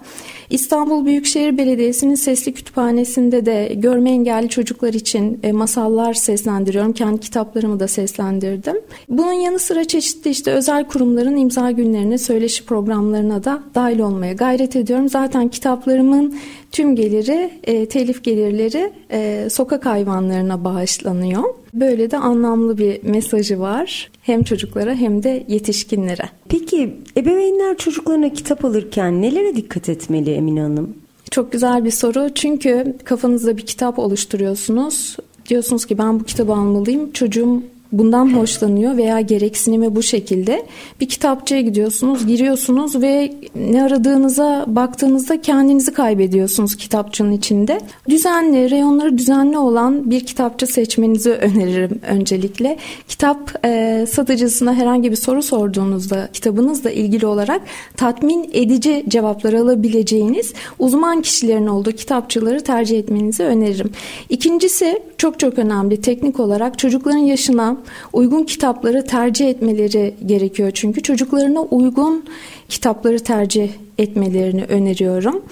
İstanbul 0.51 1.07
Büyükşehir 1.07 1.59
Belediyesi'nin 1.59 2.15
sesli 2.15 2.55
kütüphanesinde 2.55 3.47
de 3.47 3.73
görme 3.75 4.11
engelli 4.11 4.49
çocuklar 4.49 4.95
için 4.95 5.41
e, 5.43 5.53
masallar 5.53 6.15
seslendiriyorum. 6.15 6.93
Kendi 6.93 7.21
kitaplarımı 7.21 7.81
da 7.81 7.89
seslendirdim. 7.89 8.77
Bunun 9.09 9.33
yanı 9.33 9.59
sıra 9.59 9.85
çeşitli 9.85 10.31
işte 10.31 10.51
özel 10.51 10.89
kurumların 10.89 11.37
imza 11.37 11.71
günlerine, 11.71 12.19
söyleşi 12.19 12.65
programlarına 12.67 13.45
da 13.45 13.63
dahil 13.75 13.99
olmaya 13.99 14.33
gayret 14.33 14.77
ediyorum. 14.77 15.09
Zaten 15.09 15.49
kitaplarımın 15.49 16.35
tüm 16.73 16.97
geliri, 16.97 17.51
e, 17.65 17.87
telif 17.87 18.25
gelirleri 18.25 18.93
e, 19.11 19.49
sokak 19.51 19.87
hayvanlarına 19.87 20.65
bağışlanıyor. 20.65 21.45
Böyle 21.75 22.11
de 22.11 22.19
anlamlı 22.19 22.79
bir 22.79 23.03
mesajı 23.03 23.61
var. 23.61 24.11
Hem 24.23 24.43
çocuklara 24.43 24.95
hem 24.95 25.23
de 25.23 25.45
yetişkinlere. 25.49 26.29
Peki 26.49 26.95
ebeveynler 27.17 27.77
çocuklarına 27.77 28.33
kitap 28.33 28.65
alırken 28.65 29.23
nelere 29.23 29.57
dikkat 29.57 29.89
etmeli 29.89 30.31
Emine 30.31 30.61
Hanım? 30.61 30.95
Çok 31.31 31.53
güzel 31.53 31.85
bir 31.85 31.91
soru. 31.91 32.29
Çünkü 32.35 32.97
kafanızda 33.05 33.57
bir 33.57 33.67
kitap 33.67 33.99
oluşturuyorsunuz. 33.99 35.17
Diyorsunuz 35.49 35.87
ki 35.87 35.99
ben 35.99 36.21
bu 36.21 36.25
kitabı 36.25 36.53
almalıyım. 36.53 37.13
Çocuğum 37.13 37.63
bundan 37.93 38.37
hoşlanıyor 38.37 38.97
veya 38.97 39.21
gereksinimi 39.21 39.97
bu 39.97 40.03
şekilde. 40.03 40.67
Bir 41.01 41.09
kitapçıya 41.09 41.61
gidiyorsunuz, 41.61 42.27
giriyorsunuz 42.27 43.03
ve 43.03 43.33
ne 43.55 43.83
aradığınıza 43.83 44.65
baktığınızda 44.67 45.41
kendinizi 45.41 45.93
kaybediyorsunuz 45.93 46.77
kitapçının 46.77 47.33
içinde. 47.33 47.81
Düzenli, 48.09 48.71
reyonları 48.71 49.19
düzenli 49.19 49.59
olan 49.59 50.11
bir 50.11 50.27
kitapçı 50.27 50.67
seçmenizi 50.67 51.31
öneririm 51.31 52.01
öncelikle. 52.09 52.77
Kitap 53.09 53.65
e, 53.65 54.07
satıcısına 54.11 54.75
herhangi 54.75 55.11
bir 55.11 55.17
soru 55.17 55.43
sorduğunuzda 55.43 56.29
kitabınızla 56.33 56.91
ilgili 56.91 57.27
olarak 57.27 57.63
tatmin 57.97 58.51
edici 58.53 59.05
cevaplar 59.09 59.53
alabileceğiniz 59.53 60.53
uzman 60.79 61.23
kişilerin 61.23 61.67
olduğu 61.67 61.93
kitapçıları 61.93 62.61
tercih 62.61 62.99
etmenizi 62.99 63.43
öneririm. 63.43 63.91
İkincisi 64.29 65.03
çok 65.19 65.39
çok 65.39 65.59
önemli 65.59 66.01
teknik 66.01 66.41
olarak 66.41 66.79
çocukların 66.79 67.19
yaşına 67.19 67.78
uygun 68.13 68.45
kitapları 68.45 69.07
tercih 69.07 69.49
etmeleri 69.49 70.15
gerekiyor. 70.27 70.71
Çünkü 70.75 71.03
çocuklarına 71.03 71.61
uygun 71.61 72.25
kitapları 72.69 73.19
tercih 73.19 73.71
etmelerini 73.99 74.65
öneriyorum. 74.65 75.43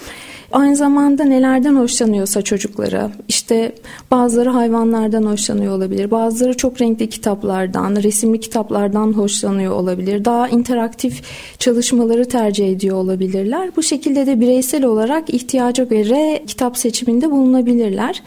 Aynı 0.53 0.77
zamanda 0.77 1.25
nelerden 1.25 1.77
hoşlanıyorsa 1.77 2.43
çocukları 2.43 3.11
işte 3.29 3.73
bazıları 4.11 4.51
hayvanlardan 4.51 5.23
hoşlanıyor 5.23 5.73
olabilir 5.73 6.11
bazıları 6.11 6.57
çok 6.57 6.81
renkli 6.81 7.09
kitaplardan 7.09 7.97
resimli 7.97 8.41
kitaplardan 8.41 9.13
hoşlanıyor 9.13 9.73
olabilir 9.73 10.25
daha 10.25 10.49
interaktif 10.49 11.23
çalışmaları 11.59 12.29
tercih 12.29 12.71
ediyor 12.71 12.97
olabilirler 12.97 13.71
bu 13.77 13.83
şekilde 13.83 14.27
de 14.27 14.41
bireysel 14.41 14.85
olarak 14.85 15.35
ihtiyaca 15.35 15.85
göre 15.85 16.43
kitap 16.47 16.79
seçiminde 16.79 17.31
bulunabilirler 17.31 18.23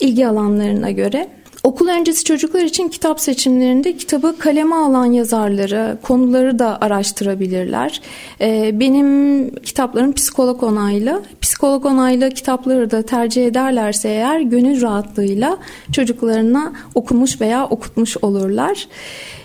ilgi 0.00 0.26
alanlarına 0.26 0.90
göre 0.90 1.28
Okul 1.68 1.88
öncesi 1.88 2.24
çocuklar 2.24 2.62
için 2.62 2.88
kitap 2.88 3.20
seçimlerinde 3.20 3.96
kitabı 3.96 4.38
kaleme 4.38 4.76
alan 4.76 5.04
yazarları, 5.04 5.98
konuları 6.02 6.58
da 6.58 6.80
araştırabilirler. 6.80 8.00
Ee, 8.40 8.70
benim 8.80 9.50
kitaplarım 9.54 10.12
psikolog 10.12 10.62
onaylı. 10.62 11.22
Psikolog 11.40 11.86
onaylı 11.86 12.30
kitapları 12.30 12.90
da 12.90 13.02
tercih 13.02 13.46
ederlerse 13.46 14.08
eğer 14.08 14.40
gönül 14.40 14.82
rahatlığıyla 14.82 15.58
çocuklarına 15.92 16.72
okumuş 16.94 17.40
veya 17.40 17.66
okutmuş 17.66 18.16
olurlar. 18.22 18.88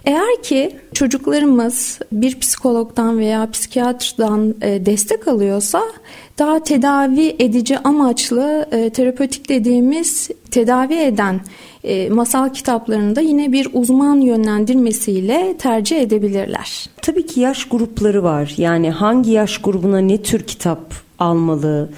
Eğer 0.06 0.44
ki 0.44 0.76
çocuklarımız 0.94 2.00
bir 2.12 2.40
psikologdan 2.40 3.18
veya 3.18 3.52
psikiyatrdan 3.52 4.56
e, 4.62 4.86
destek 4.86 5.28
alıyorsa 5.28 5.82
daha 6.40 6.64
tedavi 6.64 7.36
edici 7.40 7.80
amaçlı 7.80 8.68
e, 8.72 8.90
terapötik 8.90 9.50
dediğimiz 9.50 10.30
tedavi 10.52 10.94
eden 10.94 11.42
e, 11.84 12.10
masal 12.10 12.50
kitaplarında 12.50 13.22
yine 13.22 13.52
bir 13.52 13.70
uzman 13.74 14.22
yönlendirmesiyle 14.22 15.56
tercih 15.58 16.02
edebilirler. 16.02 16.90
Tabii 17.02 17.26
ki 17.26 17.40
yaş 17.40 17.66
grupları 17.66 18.24
var. 18.24 18.54
Yani 18.58 18.92
hangi 18.92 19.32
yaş 19.32 19.58
grubuna 19.58 20.00
ne 20.00 20.22
tür 20.22 20.44
kitap 20.44 20.94
almalı? 21.20 21.90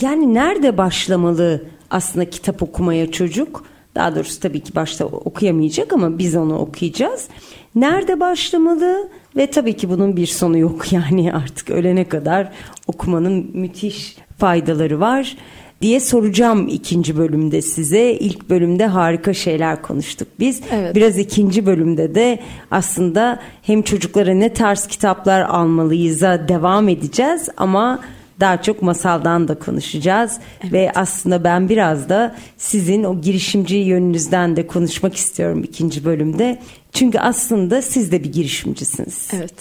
Yani 0.00 0.34
nerede 0.34 0.78
başlamalı 0.78 1.62
aslında 1.90 2.30
kitap 2.30 2.62
okumaya 2.62 3.10
çocuk? 3.10 3.64
Daha 3.94 4.16
doğrusu 4.16 4.40
tabii 4.40 4.60
ki 4.60 4.74
başta 4.74 5.04
okuyamayacak 5.04 5.92
ama 5.92 6.18
biz 6.18 6.36
onu 6.36 6.58
okuyacağız. 6.58 7.28
Nerede 7.74 8.20
başlamalı? 8.20 9.08
Ve 9.36 9.46
tabii 9.46 9.76
ki 9.76 9.90
bunun 9.90 10.16
bir 10.16 10.26
sonu 10.26 10.58
yok 10.58 10.92
yani 10.92 11.32
artık 11.32 11.70
ölene 11.70 12.08
kadar 12.08 12.52
okumanın 12.86 13.50
müthiş 13.54 14.16
faydaları 14.38 15.00
var 15.00 15.36
diye 15.82 16.00
soracağım 16.00 16.68
ikinci 16.68 17.18
bölümde 17.18 17.62
size. 17.62 18.12
İlk 18.12 18.50
bölümde 18.50 18.86
harika 18.86 19.34
şeyler 19.34 19.82
konuştuk 19.82 20.28
biz. 20.38 20.60
Evet. 20.72 20.94
Biraz 20.94 21.18
ikinci 21.18 21.66
bölümde 21.66 22.14
de 22.14 22.38
aslında 22.70 23.40
hem 23.62 23.82
çocuklara 23.82 24.34
ne 24.34 24.52
tarz 24.52 24.86
kitaplar 24.86 25.40
almalıyız'a 25.42 26.48
devam 26.48 26.88
edeceğiz 26.88 27.48
ama 27.56 28.00
daha 28.40 28.62
çok 28.62 28.82
masaldan 28.82 29.48
da 29.48 29.58
konuşacağız 29.58 30.38
evet. 30.62 30.72
ve 30.72 30.92
aslında 30.94 31.44
ben 31.44 31.68
biraz 31.68 32.08
da 32.08 32.34
sizin 32.56 33.04
o 33.04 33.20
girişimci 33.20 33.76
yönünüzden 33.76 34.56
de 34.56 34.66
konuşmak 34.66 35.16
istiyorum 35.16 35.62
ikinci 35.64 36.04
bölümde. 36.04 36.58
Çünkü 36.92 37.18
aslında 37.18 37.82
siz 37.82 38.12
de 38.12 38.24
bir 38.24 38.32
girişimcisiniz. 38.32 39.28
Evet. 39.32 39.54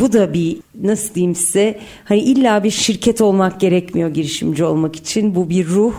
Bu 0.00 0.12
da 0.12 0.34
bir 0.34 0.56
nasıl 0.82 1.14
diyeyim 1.14 1.34
size 1.34 1.80
hani 2.04 2.20
illa 2.20 2.64
bir 2.64 2.70
şirket 2.70 3.20
olmak 3.20 3.60
gerekmiyor 3.60 4.08
girişimci 4.08 4.64
olmak 4.64 4.96
için. 4.96 5.34
Bu 5.34 5.50
bir 5.50 5.66
ruh 5.66 5.94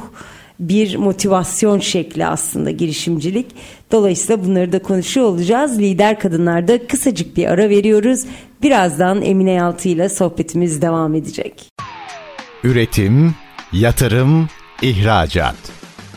bir 0.59 0.95
motivasyon 0.95 1.79
şekli 1.79 2.25
aslında 2.25 2.71
girişimcilik. 2.71 3.45
Dolayısıyla 3.91 4.45
bunları 4.45 4.71
da 4.71 4.81
konuşuyor 4.81 5.25
olacağız. 5.27 5.79
Lider 5.79 6.19
kadınlarda 6.19 6.87
kısacık 6.87 7.37
bir 7.37 7.45
ara 7.45 7.69
veriyoruz. 7.69 8.23
Birazdan 8.61 9.21
Emine 9.21 9.51
Yaltı 9.51 9.89
ile 9.89 10.09
sohbetimiz 10.09 10.81
devam 10.81 11.15
edecek. 11.15 11.69
Üretim, 12.63 13.35
yatırım, 13.73 14.47
ihracat. 14.81 15.55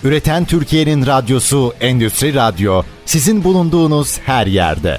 Üreten 0.05 0.45
Türkiye'nin 0.45 1.07
radyosu 1.07 1.73
Endüstri 1.81 2.35
Radyo 2.35 2.83
sizin 3.07 3.45
bulunduğunuz 3.45 4.19
her 4.19 4.47
yerde. 4.47 4.99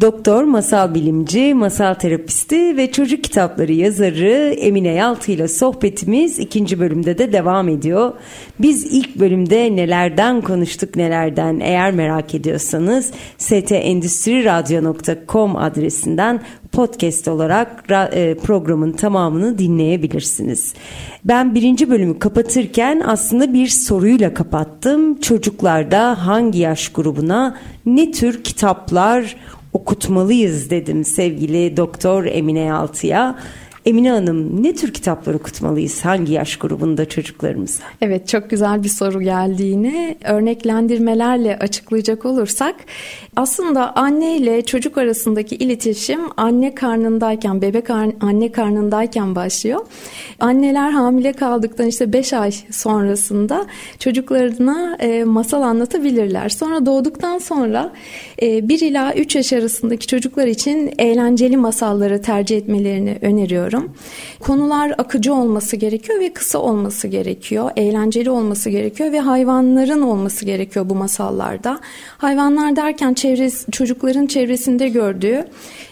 Doktor, 0.00 0.44
masal 0.44 0.94
bilimci, 0.94 1.54
masal 1.54 1.94
terapisti 1.94 2.76
ve 2.76 2.92
çocuk 2.92 3.24
kitapları 3.24 3.72
yazarı 3.72 4.54
Emine 4.54 4.88
Yaltı 4.88 5.32
ile 5.32 5.48
sohbetimiz 5.48 6.38
ikinci 6.38 6.80
bölümde 6.80 7.18
de 7.18 7.32
devam 7.32 7.68
ediyor. 7.68 8.12
Biz 8.58 8.84
ilk 8.84 9.16
bölümde 9.16 9.76
nelerden 9.76 10.40
konuştuk 10.40 10.96
nelerden 10.96 11.60
eğer 11.60 11.92
merak 11.92 12.34
ediyorsanız 12.34 13.12
stendüstriradyo.com 13.38 15.56
adresinden 15.56 16.40
podcast 16.72 17.28
olarak 17.28 17.84
e, 17.90 18.34
programın 18.34 18.92
tamamını 18.92 19.58
dinleyebilirsiniz. 19.58 20.74
Ben 21.24 21.54
birinci 21.54 21.90
bölümü 21.90 22.18
kapatırken 22.18 23.02
aslında 23.06 23.52
bir 23.52 23.68
soruyla 23.68 24.34
kapattım. 24.34 25.20
Çocuklarda 25.20 26.26
hangi 26.26 26.58
yaş 26.58 26.88
grubuna 26.88 27.56
ne 27.86 28.10
tür 28.10 28.44
kitaplar 28.44 29.36
okutmalıyız 29.76 30.70
dedim 30.70 31.04
sevgili 31.04 31.76
doktor 31.76 32.24
Emine 32.24 32.60
Yaltı'ya. 32.60 33.38
Emine 33.86 34.10
Hanım 34.10 34.62
ne 34.62 34.74
tür 34.74 34.92
kitaplar 34.92 35.34
okutmalıyız? 35.34 36.04
Hangi 36.04 36.32
yaş 36.32 36.56
grubunda 36.56 37.08
çocuklarımıza? 37.08 37.84
Evet 38.00 38.28
çok 38.28 38.50
güzel 38.50 38.82
bir 38.82 38.88
soru 38.88 39.22
geldi 39.22 39.62
yine. 39.62 40.16
Örneklendirmelerle 40.24 41.58
açıklayacak 41.58 42.24
olursak 42.24 42.74
aslında 43.36 43.96
anne 43.96 44.36
ile 44.36 44.64
çocuk 44.64 44.98
arasındaki 44.98 45.56
iletişim 45.56 46.20
anne 46.36 46.74
karnındayken, 46.74 47.62
bebek 47.62 47.90
anne 48.20 48.52
karnındayken 48.52 49.34
başlıyor. 49.34 49.80
Anneler 50.40 50.90
hamile 50.90 51.32
kaldıktan 51.32 51.86
işte 51.86 52.12
5 52.12 52.32
ay 52.32 52.52
sonrasında 52.70 53.66
çocuklarına 53.98 54.96
e, 55.00 55.24
masal 55.24 55.62
anlatabilirler. 55.62 56.48
Sonra 56.48 56.86
doğduktan 56.86 57.38
sonra 57.38 57.92
e, 58.42 58.68
1 58.68 58.80
ila 58.80 59.14
3 59.14 59.36
yaş 59.36 59.52
arasındaki 59.52 60.06
çocuklar 60.06 60.46
için 60.46 60.94
eğlenceli 60.98 61.56
masalları 61.56 62.22
tercih 62.22 62.56
etmelerini 62.56 63.18
öneriyorum. 63.22 63.75
Konular 64.40 64.94
akıcı 64.98 65.34
olması 65.34 65.76
gerekiyor 65.76 66.20
ve 66.20 66.32
kısa 66.32 66.58
olması 66.58 67.08
gerekiyor. 67.08 67.70
Eğlenceli 67.76 68.30
olması 68.30 68.70
gerekiyor 68.70 69.12
ve 69.12 69.20
hayvanların 69.20 70.02
olması 70.02 70.44
gerekiyor 70.44 70.88
bu 70.88 70.94
masallarda. 70.94 71.80
Hayvanlar 72.18 72.76
derken 72.76 73.14
çevresi, 73.14 73.70
çocukların 73.70 74.26
çevresinde 74.26 74.88
gördüğü, 74.88 75.44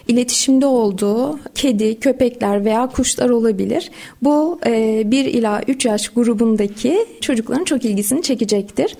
iletişimde 0.07 0.65
olduğu 0.65 1.39
kedi, 1.55 1.99
köpekler 1.99 2.65
veya 2.65 2.87
kuşlar 2.87 3.29
olabilir. 3.29 3.91
Bu 4.21 4.59
e, 4.65 5.03
1 5.11 5.25
ila 5.25 5.61
3 5.67 5.85
yaş 5.85 6.09
grubundaki 6.09 7.05
çocukların 7.21 7.63
çok 7.63 7.85
ilgisini 7.85 8.21
çekecektir. 8.21 8.95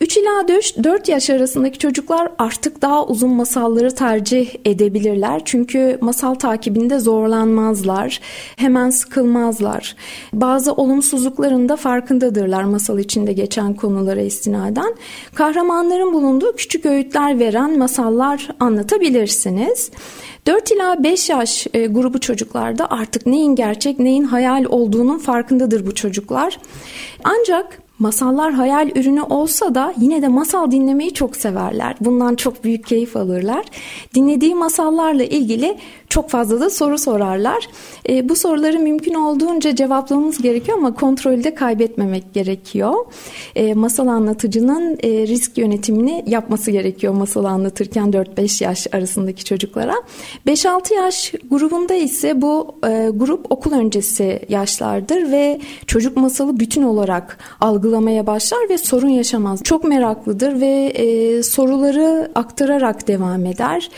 3 0.00 0.16
ila 0.16 0.48
4 0.48 1.08
yaş 1.08 1.30
arasındaki 1.30 1.78
çocuklar 1.78 2.28
artık 2.38 2.82
daha 2.82 3.06
uzun 3.06 3.30
masalları 3.30 3.94
tercih 3.94 4.54
edebilirler. 4.64 5.42
Çünkü 5.44 5.98
masal 6.00 6.34
takibinde 6.34 6.98
zorlanmazlar, 6.98 8.20
hemen 8.56 8.90
sıkılmazlar. 8.90 9.96
Bazı 10.32 10.72
olumsuzlukların 10.72 11.68
da 11.68 11.76
farkındadırlar 11.76 12.62
masal 12.62 12.98
içinde 12.98 13.32
geçen 13.32 13.74
konulara 13.74 14.20
istinaden. 14.20 14.94
Kahramanların 15.34 16.12
bulunduğu 16.12 16.56
küçük 16.56 16.86
öğütler 16.86 17.38
veren 17.38 17.78
masallar 17.78 18.48
anlatabilirsiniz. 18.60 19.90
4 20.46 20.70
ila 20.70 21.02
5 21.02 21.30
yaş 21.30 21.66
e, 21.74 21.86
grubu 21.86 22.20
çocuklarda 22.20 22.90
artık 22.90 23.26
neyin 23.26 23.54
gerçek 23.54 23.98
neyin 23.98 24.24
hayal 24.24 24.64
olduğunun 24.64 25.18
farkındadır 25.18 25.86
bu 25.86 25.94
çocuklar. 25.94 26.58
Ancak 27.24 27.87
Masallar 27.98 28.52
hayal 28.52 28.90
ürünü 28.96 29.22
olsa 29.22 29.74
da 29.74 29.94
yine 30.00 30.22
de 30.22 30.28
masal 30.28 30.70
dinlemeyi 30.70 31.14
çok 31.14 31.36
severler. 31.36 31.96
Bundan 32.00 32.34
çok 32.34 32.64
büyük 32.64 32.86
keyif 32.86 33.16
alırlar. 33.16 33.64
Dinlediği 34.14 34.54
masallarla 34.54 35.24
ilgili 35.24 35.76
çok 36.08 36.30
fazla 36.30 36.60
da 36.60 36.70
soru 36.70 36.98
sorarlar. 36.98 37.68
E, 38.08 38.28
bu 38.28 38.36
soruları 38.36 38.78
mümkün 38.78 39.14
olduğunca 39.14 39.74
cevaplamamız 39.74 40.42
gerekiyor 40.42 40.78
ama 40.78 40.94
kontrolü 40.94 41.44
de 41.44 41.54
kaybetmemek 41.54 42.34
gerekiyor. 42.34 42.94
E, 43.56 43.74
masal 43.74 44.06
anlatıcının 44.06 44.98
e, 45.02 45.08
risk 45.26 45.58
yönetimini 45.58 46.24
yapması 46.26 46.70
gerekiyor 46.70 47.14
masal 47.14 47.44
anlatırken 47.44 48.10
4-5 48.10 48.64
yaş 48.64 48.86
arasındaki 48.92 49.44
çocuklara. 49.44 49.94
5-6 50.46 50.94
yaş 50.94 51.32
grubunda 51.50 51.94
ise 51.94 52.42
bu 52.42 52.74
e, 52.86 53.10
grup 53.14 53.52
okul 53.52 53.72
öncesi 53.72 54.40
yaşlardır 54.48 55.32
ve 55.32 55.60
çocuk 55.86 56.16
masalı 56.16 56.60
bütün 56.60 56.82
olarak 56.82 57.38
algılamaya 57.88 58.26
başlar 58.26 58.68
ve 58.70 58.78
sorun 58.78 59.08
yaşamaz. 59.08 59.62
Çok 59.64 59.84
meraklıdır 59.84 60.60
ve 60.60 60.92
e, 60.94 61.42
soruları 61.42 62.30
aktararak 62.34 63.08
devam 63.08 63.46
eder. 63.46 63.90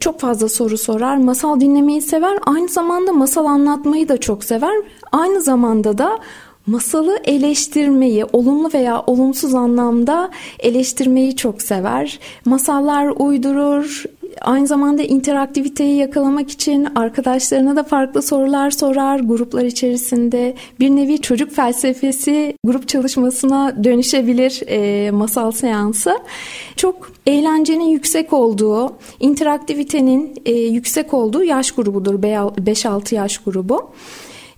Çok 0.00 0.20
fazla 0.20 0.48
soru 0.48 0.78
sorar, 0.78 1.16
masal 1.16 1.60
dinlemeyi 1.60 2.02
sever, 2.02 2.38
aynı 2.46 2.68
zamanda 2.68 3.12
masal 3.12 3.44
anlatmayı 3.44 4.08
da 4.08 4.16
çok 4.16 4.44
sever. 4.44 4.74
Aynı 5.12 5.40
zamanda 5.40 5.98
da 5.98 6.18
masalı 6.66 7.18
eleştirmeyi, 7.24 8.24
olumlu 8.32 8.70
veya 8.74 9.02
olumsuz 9.06 9.54
anlamda 9.54 10.30
eleştirmeyi 10.58 11.36
çok 11.36 11.62
sever. 11.62 12.18
Masallar 12.44 13.12
uydurur, 13.18 14.04
aynı 14.40 14.66
zamanda 14.66 15.02
interaktiviteyi 15.02 15.96
yakalamak 15.96 16.50
için 16.50 16.88
arkadaşlarına 16.94 17.76
da 17.76 17.82
farklı 17.82 18.22
sorular 18.22 18.70
sorar 18.70 19.20
gruplar 19.20 19.64
içerisinde. 19.64 20.54
Bir 20.80 20.90
nevi 20.90 21.20
çocuk 21.20 21.52
felsefesi 21.52 22.54
grup 22.64 22.88
çalışmasına 22.88 23.84
dönüşebilir 23.84 24.62
e, 24.66 25.10
masal 25.10 25.50
seansı. 25.50 26.18
Çok 26.76 27.12
eğlencenin 27.26 27.88
yüksek 27.88 28.32
olduğu, 28.32 28.96
interaktivitenin 29.20 30.42
e, 30.46 30.52
yüksek 30.52 31.14
olduğu 31.14 31.44
yaş 31.44 31.70
grubudur 31.70 32.22
5-6 32.22 33.14
yaş 33.14 33.38
grubu. 33.38 33.90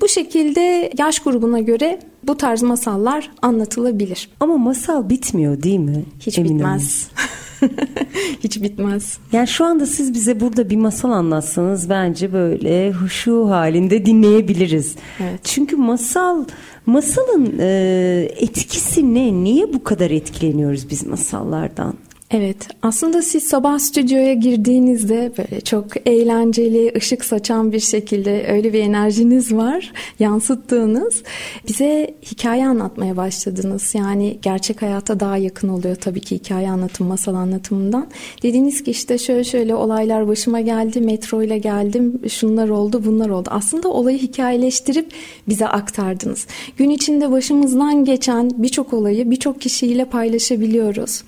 Bu 0.01 0.09
şekilde 0.09 0.92
yaş 0.99 1.18
grubuna 1.18 1.61
göre 1.61 2.01
bu 2.23 2.37
tarz 2.37 2.62
masallar 2.62 3.31
anlatılabilir. 3.42 4.29
Ama 4.40 4.57
masal 4.57 5.09
bitmiyor 5.09 5.62
değil 5.62 5.79
mi? 5.79 6.05
Hiç 6.21 6.38
Emin 6.38 6.59
bitmez. 6.59 7.09
Hiç 8.44 8.62
bitmez. 8.62 9.18
Yani 9.33 9.48
şu 9.48 9.64
anda 9.64 9.87
siz 9.87 10.14
bize 10.14 10.40
burada 10.40 10.70
bir 10.70 10.77
masal 10.77 11.11
anlatsanız 11.11 11.88
bence 11.90 12.33
böyle 12.33 12.92
huşu 12.92 13.51
halinde 13.51 14.07
dinleyebiliriz. 14.07 14.96
Evet. 15.20 15.40
Çünkü 15.44 15.77
masal 15.77 16.44
masalın 16.87 17.59
e, 17.59 18.29
etkisi 18.37 19.14
ne? 19.14 19.33
Niye 19.44 19.72
bu 19.72 19.85
kadar 19.85 20.11
etkileniyoruz 20.11 20.90
biz 20.90 21.07
masallardan? 21.07 21.94
Evet 22.35 22.57
aslında 22.83 23.23
siz 23.23 23.42
sabah 23.42 23.79
stüdyoya 23.79 24.35
girdiğinizde 24.35 25.33
böyle 25.38 25.61
çok 25.61 26.07
eğlenceli, 26.07 26.92
ışık 26.97 27.25
saçan 27.25 27.73
bir 27.73 27.81
şekilde 27.81 28.47
öyle 28.49 28.73
bir 28.73 28.81
enerjiniz 28.81 29.55
var 29.55 29.92
yansıttığınız. 30.18 31.23
Bize 31.68 32.14
hikaye 32.23 32.66
anlatmaya 32.66 33.16
başladınız. 33.16 33.95
Yani 33.95 34.38
gerçek 34.42 34.83
hayata 34.83 35.21
daha 35.21 35.37
yakın 35.37 35.68
oluyor 35.68 35.97
tabii 35.97 36.21
ki 36.21 36.37
hikaye 36.37 36.71
anlatım, 36.71 37.07
masal 37.07 37.35
anlatımından. 37.35 38.07
Dediniz 38.42 38.83
ki 38.85 38.90
işte 38.90 39.18
şöyle 39.18 39.45
şöyle 39.45 39.75
olaylar 39.75 40.29
başıma 40.29 40.61
geldi, 40.61 41.01
metro 41.01 41.42
ile 41.42 41.59
geldim, 41.59 42.21
şunlar 42.29 42.68
oldu, 42.68 43.03
bunlar 43.07 43.29
oldu. 43.29 43.49
Aslında 43.53 43.88
olayı 43.88 44.18
hikayeleştirip 44.18 45.12
bize 45.49 45.66
aktardınız. 45.66 46.47
Gün 46.77 46.90
içinde 46.90 47.31
başımızdan 47.31 48.05
geçen 48.05 48.51
birçok 48.62 48.92
olayı 48.92 49.31
birçok 49.31 49.61
kişiyle 49.61 50.05
paylaşabiliyoruz. 50.05 51.23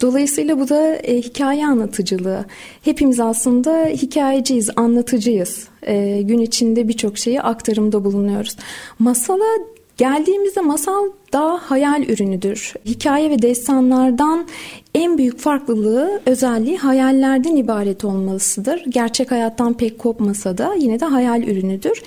Dolayısıyla 0.00 0.49
Dolayısıyla 0.50 0.66
bu 0.66 0.68
da 0.68 0.96
e, 0.96 1.16
hikaye 1.16 1.66
anlatıcılığı. 1.66 2.44
Hepimiz 2.82 3.20
aslında 3.20 3.84
hikayeciyiz, 3.86 4.70
anlatıcıyız. 4.76 5.68
E, 5.82 6.22
gün 6.22 6.38
içinde 6.38 6.88
birçok 6.88 7.18
şeyi 7.18 7.42
aktarımda 7.42 8.04
bulunuyoruz. 8.04 8.56
Masala 8.98 9.44
geldiğimizde 9.96 10.60
masal 10.60 11.04
daha 11.32 11.70
hayal 11.70 12.02
ürünüdür. 12.02 12.74
Hikaye 12.84 13.30
ve 13.30 13.42
destanlardan 13.42 14.46
en 14.94 15.18
büyük 15.18 15.38
farklılığı 15.38 16.20
özelliği 16.26 16.78
hayallerden 16.78 17.56
ibaret 17.56 18.04
olmasıdır. 18.04 18.84
Gerçek 18.88 19.30
hayattan 19.30 19.74
pek 19.74 19.98
kopmasa 19.98 20.58
da 20.58 20.74
yine 20.74 21.00
de 21.00 21.04
hayal 21.04 21.42
ürünüdür. 21.42 22.02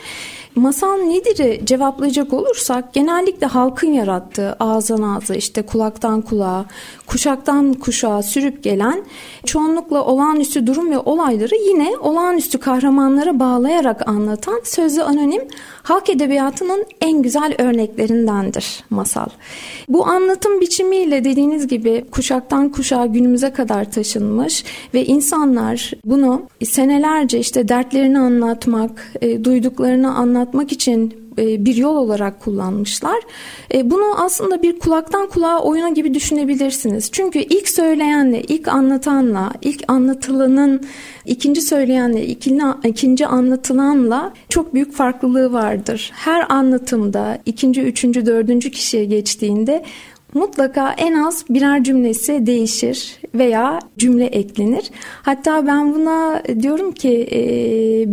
Masal 0.56 0.98
nedir 0.98 1.66
cevaplayacak 1.66 2.34
olursak 2.34 2.94
genellikle 2.94 3.48
halkın 3.48 3.94
yarattığı 3.94 4.54
ağızdan 4.60 5.02
ağza 5.02 5.36
işte 5.36 5.62
kulaktan 5.62 6.22
kulağa, 6.22 6.66
kuşaktan 7.08 7.74
kuşağa 7.74 8.24
sürüp 8.24 8.63
gelen 8.63 9.04
çoğunlukla 9.46 10.06
olağanüstü 10.06 10.68
durum 10.68 10.92
ve 10.92 10.98
olayları 10.98 11.56
yine 11.70 11.98
olağanüstü 11.98 12.58
kahramanlara 12.58 13.39
bağlayarak 13.39 14.08
anlatan 14.08 14.62
sözlü 14.63 15.04
anonim 15.04 15.42
halk 15.84 16.10
edebiyatının 16.10 16.86
en 17.02 17.22
güzel 17.22 17.56
örneklerindendir 17.58 18.84
masal. 18.89 19.28
Bu 19.89 20.08
anlatım 20.08 20.62
biçimiyle 20.62 21.24
dediğiniz 21.24 21.68
gibi 21.68 22.06
kuşaktan 22.12 22.70
kuşağa 22.70 23.06
günümüze 23.06 23.50
kadar 23.54 23.92
taşınmış 23.92 24.63
ve 24.94 25.06
insanlar 25.06 25.92
bunu 26.06 26.42
senelerce 26.66 27.39
işte 27.39 27.68
dertlerini 27.68 28.20
anlatmak, 28.20 29.13
e, 29.22 29.44
duyduklarını 29.44 30.16
anlatmak 30.16 30.43
için 30.72 31.24
e, 31.38 31.66
bir 31.66 31.76
yol 31.76 31.96
olarak 31.96 32.42
kullanmışlar. 32.42 33.20
E, 33.74 33.92
bunu 33.92 34.24
aslında 34.24 34.62
bir 34.62 34.80
kulaktan 34.80 35.28
kulağa 35.28 35.60
oyuna 35.60 35.90
gibi 35.90 36.14
düşünebilirsiniz. 36.14 37.10
Çünkü 37.12 37.40
ilk 37.40 37.70
söyleyenle, 37.70 38.42
ilk 38.42 38.68
anlatanla, 38.68 39.52
ilk 39.62 39.84
anlatılanın 39.88 40.82
ikinci 41.26 41.62
söyleyenle, 41.62 42.26
ikinci 42.84 43.28
anlatılanla 43.28 44.34
çok 44.50 44.74
büyük 44.74 44.94
farklılığı 44.94 45.54
vardır. 45.54 46.12
Her 46.14 46.46
anlatımda 46.50 47.38
ikinci, 47.46 47.82
üçüncü, 47.82 48.26
dördüncü 48.26 48.72
kişiye 48.72 49.06
geçtiğinde 49.06 49.84
mutlaka 50.34 50.91
en 50.91 51.13
az 51.13 51.46
birer 51.50 51.84
cümlesi 51.84 52.46
değişir 52.46 53.19
veya 53.36 53.80
cümle 53.98 54.26
eklenir. 54.26 54.91
Hatta 55.22 55.67
ben 55.67 55.96
buna 55.96 56.43
diyorum 56.62 56.91
ki 56.91 57.28
e, 57.32 57.39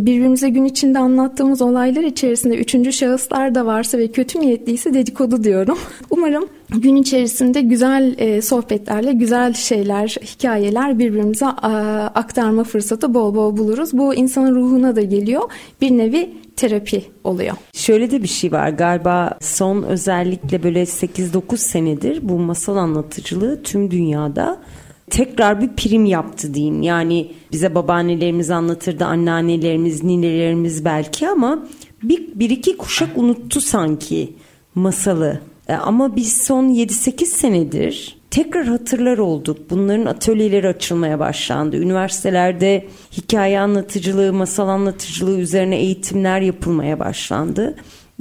birbirimize 0.05 0.49
gün 0.49 0.65
içinde 0.65 0.99
anlattığımız 0.99 1.61
olaylar 1.61 2.03
içerisinde 2.03 2.57
üçüncü 2.57 2.93
şahıslar 2.93 3.55
da 3.55 3.65
varsa 3.65 3.97
ve 3.97 4.07
kötü 4.07 4.39
niyetliyse 4.39 4.93
dedikodu 4.93 5.43
diyorum. 5.43 5.77
Umarım 6.09 6.45
gün 6.69 6.95
içerisinde 6.95 7.61
güzel 7.61 8.15
e, 8.17 8.41
sohbetlerle 8.41 9.13
güzel 9.13 9.53
şeyler, 9.53 10.15
hikayeler 10.25 10.99
birbirimize 10.99 11.45
aktarma 11.45 12.63
fırsatı 12.63 13.13
bol 13.13 13.35
bol 13.35 13.57
buluruz. 13.57 13.93
Bu 13.93 14.15
insanın 14.15 14.55
ruhuna 14.55 14.95
da 14.95 15.01
geliyor. 15.01 15.41
Bir 15.81 15.91
nevi 15.91 16.29
terapi 16.55 17.03
oluyor. 17.23 17.55
Şöyle 17.73 18.11
de 18.11 18.23
bir 18.23 18.27
şey 18.27 18.51
var 18.51 18.69
galiba 18.69 19.37
son 19.41 19.83
özellikle 19.83 20.63
böyle 20.63 20.83
8-9 20.83 21.57
senedir 21.57 22.29
bu 22.29 22.39
masal 22.39 22.75
anlatıcılığı 22.75 23.63
tüm 23.63 23.91
dünyada 23.91 24.61
tekrar 25.09 25.61
bir 25.61 25.69
prim 25.69 26.05
yaptı 26.05 26.53
diyeyim. 26.53 26.81
Yani 26.81 27.31
bize 27.51 27.75
babaannelerimiz 27.75 28.51
anlatırdı, 28.51 29.05
anneannelerimiz, 29.05 30.03
ninelerimiz 30.03 30.85
belki 30.85 31.29
ama 31.29 31.67
bir, 32.03 32.27
bir 32.35 32.49
iki 32.49 32.77
kuşak 32.77 33.17
unuttu 33.17 33.61
sanki 33.61 34.33
masalı. 34.75 35.41
E, 35.67 35.73
ama 35.73 36.15
biz 36.15 36.37
son 36.37 36.69
7-8 36.69 37.25
senedir 37.25 38.20
tekrar 38.31 38.65
hatırlar 38.65 39.17
olduk. 39.17 39.69
Bunların 39.69 40.05
atölyeleri 40.05 40.67
açılmaya 40.67 41.19
başlandı. 41.19 41.77
Üniversitelerde 41.77 42.85
hikaye 43.17 43.59
anlatıcılığı, 43.59 44.33
masal 44.33 44.67
anlatıcılığı 44.67 45.39
üzerine 45.39 45.75
eğitimler 45.75 46.41
yapılmaya 46.41 46.99
başlandı. 46.99 47.75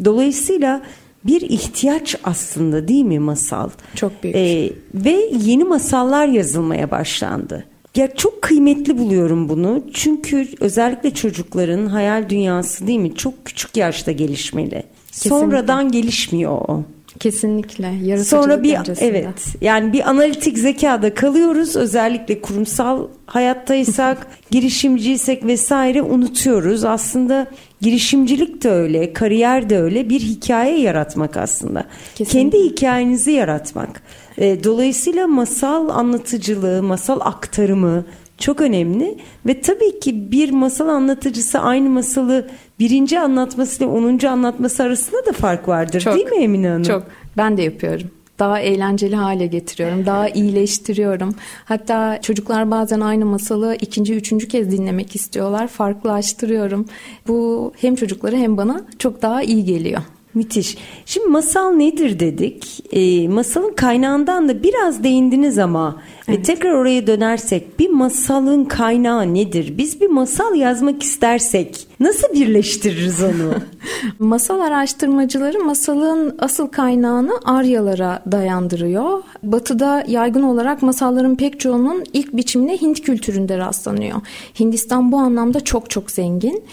Dolayısıyla 0.04 0.82
bir 1.24 1.40
ihtiyaç 1.40 2.16
aslında 2.24 2.88
değil 2.88 3.04
mi 3.04 3.18
masal? 3.18 3.70
Çok 3.94 4.22
büyük. 4.22 4.36
Ee, 4.36 4.72
ve 4.94 5.30
yeni 5.44 5.64
masallar 5.64 6.26
yazılmaya 6.26 6.90
başlandı. 6.90 7.64
Ya 7.96 8.14
çok 8.14 8.42
kıymetli 8.42 8.98
buluyorum 8.98 9.48
bunu. 9.48 9.82
Çünkü 9.92 10.48
özellikle 10.60 11.10
çocukların 11.10 11.86
hayal 11.86 12.28
dünyası 12.28 12.86
değil 12.86 12.98
mi? 12.98 13.14
Çok 13.14 13.44
küçük 13.44 13.76
yaşta 13.76 14.12
gelişmeli. 14.12 14.82
Kesinlikle. 15.06 15.28
Sonradan 15.40 15.92
gelişmiyor 15.92 16.52
o. 16.52 16.84
Kesinlikle. 17.20 17.86
Yaratıcılık 17.86 18.44
Sonra 18.44 18.62
bir 18.62 18.78
öncesinde. 18.78 19.08
evet 19.08 19.44
yani 19.60 19.92
bir 19.92 20.10
analitik 20.10 20.58
zekada 20.58 21.14
kalıyoruz. 21.14 21.76
Özellikle 21.76 22.40
kurumsal 22.40 23.08
hayattaysak, 23.26 24.26
girişimciysek 24.50 25.46
vesaire 25.46 26.02
unutuyoruz. 26.02 26.84
Aslında 26.84 27.46
girişimcilik 27.80 28.62
de 28.64 28.70
öyle, 28.70 29.12
kariyer 29.12 29.70
de 29.70 29.78
öyle 29.78 30.08
bir 30.08 30.20
hikaye 30.20 30.80
yaratmak 30.80 31.36
aslında. 31.36 31.84
Kesinlikle. 32.14 32.40
Kendi 32.58 32.70
hikayenizi 32.70 33.32
yaratmak. 33.32 34.02
Dolayısıyla 34.40 35.26
masal 35.26 35.88
anlatıcılığı, 35.88 36.82
masal 36.82 37.20
aktarımı 37.20 38.04
çok 38.38 38.60
önemli 38.60 39.18
ve 39.46 39.60
tabii 39.60 40.00
ki 40.00 40.32
bir 40.32 40.50
masal 40.50 40.88
anlatıcısı 40.88 41.58
aynı 41.58 41.90
masalı 41.90 42.48
birinci 42.80 43.20
anlatması 43.20 43.84
ile 43.84 43.90
onuncu 43.90 44.30
anlatması 44.30 44.82
arasında 44.82 45.26
da 45.26 45.32
fark 45.32 45.68
vardır 45.68 46.00
çok, 46.00 46.14
değil 46.14 46.26
mi 46.26 46.36
Emine 46.36 46.68
Hanım? 46.68 46.82
Çok. 46.82 47.02
Ben 47.36 47.56
de 47.56 47.62
yapıyorum 47.62 48.10
daha 48.40 48.60
eğlenceli 48.60 49.16
hale 49.16 49.46
getiriyorum, 49.46 50.06
daha 50.06 50.28
iyileştiriyorum. 50.28 51.34
Hatta 51.64 52.20
çocuklar 52.22 52.70
bazen 52.70 53.00
aynı 53.00 53.26
masalı 53.26 53.76
ikinci, 53.80 54.14
üçüncü 54.14 54.48
kez 54.48 54.70
dinlemek 54.70 55.16
istiyorlar. 55.16 55.68
Farklılaştırıyorum. 55.68 56.86
Bu 57.28 57.72
hem 57.80 57.94
çocuklara 57.94 58.36
hem 58.36 58.56
bana 58.56 58.84
çok 58.98 59.22
daha 59.22 59.42
iyi 59.42 59.64
geliyor. 59.64 60.02
Müthiş. 60.34 60.76
Şimdi 61.06 61.26
masal 61.26 61.72
nedir 61.72 62.20
dedik. 62.20 62.84
E, 62.92 63.28
masalın 63.28 63.72
kaynağından 63.72 64.48
da 64.48 64.62
biraz 64.62 65.04
değindiniz 65.04 65.58
ama 65.58 66.02
evet. 66.30 66.38
e, 66.38 66.42
tekrar 66.42 66.72
oraya 66.72 67.06
dönersek 67.06 67.78
bir 67.78 67.90
masalın 67.90 68.64
kaynağı 68.64 69.34
nedir? 69.34 69.78
Biz 69.78 70.00
bir 70.00 70.08
masal 70.08 70.54
yazmak 70.54 71.02
istersek 71.02 71.86
nasıl 72.00 72.32
birleştiririz 72.32 73.22
onu? 73.22 73.54
masal 74.18 74.60
araştırmacıları 74.60 75.64
masalın 75.64 76.36
asıl 76.38 76.66
kaynağını 76.66 77.32
Aryalara 77.44 78.22
dayandırıyor. 78.32 79.22
Batı'da 79.42 80.04
yaygın 80.08 80.42
olarak 80.42 80.82
masalların 80.82 81.36
pek 81.36 81.60
çoğunun 81.60 82.04
ilk 82.12 82.32
biçimine 82.36 82.80
Hint 82.80 83.00
kültüründe 83.00 83.58
rastlanıyor. 83.58 84.20
Hindistan 84.60 85.12
bu 85.12 85.16
anlamda 85.16 85.60
çok 85.60 85.90
çok 85.90 86.10
zengin. 86.10 86.64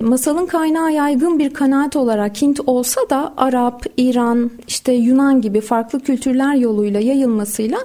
Masalın 0.00 0.46
kaynağı 0.46 0.92
yaygın 0.92 1.38
bir 1.38 1.54
kanaat 1.54 1.96
olarak 1.96 2.42
Hint 2.42 2.60
olsa 2.66 3.00
da 3.10 3.34
Arap, 3.36 3.86
İran, 3.96 4.50
işte 4.68 4.92
Yunan 4.92 5.40
gibi 5.40 5.60
farklı 5.60 6.00
kültürler 6.00 6.54
yoluyla 6.54 7.00
yayılmasıyla 7.00 7.78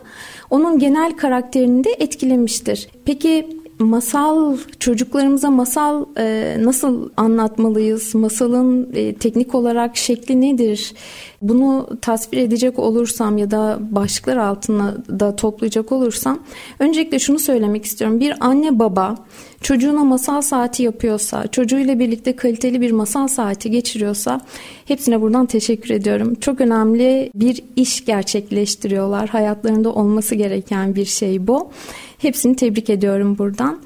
onun 0.49 0.79
genel 0.79 1.17
karakterini 1.17 1.83
de 1.83 1.89
etkilemiştir. 1.99 2.87
Peki 3.05 3.59
masal 3.79 4.57
çocuklarımıza 4.79 5.51
masal 5.51 6.05
e, 6.17 6.55
nasıl 6.59 7.09
anlatmalıyız? 7.17 8.15
Masalın 8.15 8.89
e, 8.93 9.13
teknik 9.15 9.55
olarak 9.55 9.97
şekli 9.97 10.41
nedir? 10.41 10.93
Bunu 11.41 11.89
tasvir 12.01 12.37
edecek 12.37 12.79
olursam 12.79 13.37
ya 13.37 13.51
da 13.51 13.79
başlıklar 13.81 14.37
altına 14.37 14.97
da 15.19 15.35
toplayacak 15.35 15.91
olursam 15.91 16.39
öncelikle 16.79 17.19
şunu 17.19 17.39
söylemek 17.39 17.85
istiyorum. 17.85 18.19
Bir 18.19 18.33
anne 18.39 18.79
baba 18.79 19.15
çocuğuna 19.61 20.03
masal 20.03 20.41
saati 20.41 20.83
yapıyorsa, 20.83 21.47
çocuğuyla 21.47 21.99
birlikte 21.99 22.35
kaliteli 22.35 22.81
bir 22.81 22.91
masal 22.91 23.27
saati 23.27 23.71
geçiriyorsa 23.71 24.41
hepsine 24.85 25.21
buradan 25.21 25.45
teşekkür 25.45 25.89
ediyorum. 25.89 26.35
Çok 26.35 26.61
önemli 26.61 27.31
bir 27.35 27.63
iş 27.75 28.05
gerçekleştiriyorlar. 28.05 29.29
Hayatlarında 29.29 29.93
olması 29.93 30.35
gereken 30.35 30.95
bir 30.95 31.05
şey 31.05 31.47
bu. 31.47 31.71
Hepsini 32.17 32.55
tebrik 32.55 32.89
ediyorum 32.89 33.37
buradan. 33.37 33.79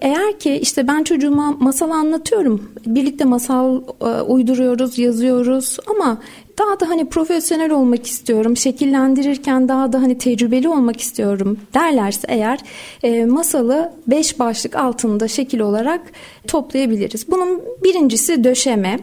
Eğer 0.00 0.38
ki 0.38 0.54
işte 0.62 0.88
ben 0.88 1.04
çocuğuma 1.04 1.52
masal 1.52 1.90
anlatıyorum. 1.90 2.70
Birlikte 2.86 3.24
masal 3.24 3.82
e, 4.00 4.04
uyduruyoruz, 4.04 4.98
yazıyoruz 4.98 5.76
ama 5.86 6.18
daha 6.58 6.80
da 6.80 6.88
hani 6.88 7.08
profesyonel 7.08 7.70
olmak 7.70 8.06
istiyorum, 8.06 8.56
şekillendirirken 8.56 9.68
daha 9.68 9.92
da 9.92 10.02
hani 10.02 10.18
tecrübeli 10.18 10.68
olmak 10.68 11.00
istiyorum 11.00 11.58
derlerse 11.74 12.26
eğer 12.30 12.58
e, 13.02 13.24
masalı 13.24 13.92
beş 14.06 14.38
başlık 14.38 14.76
altında 14.76 15.28
şekil 15.28 15.60
olarak 15.60 16.00
toplayabiliriz. 16.46 17.28
Bunun 17.30 17.62
birincisi 17.84 18.44
döşeme. 18.44 18.98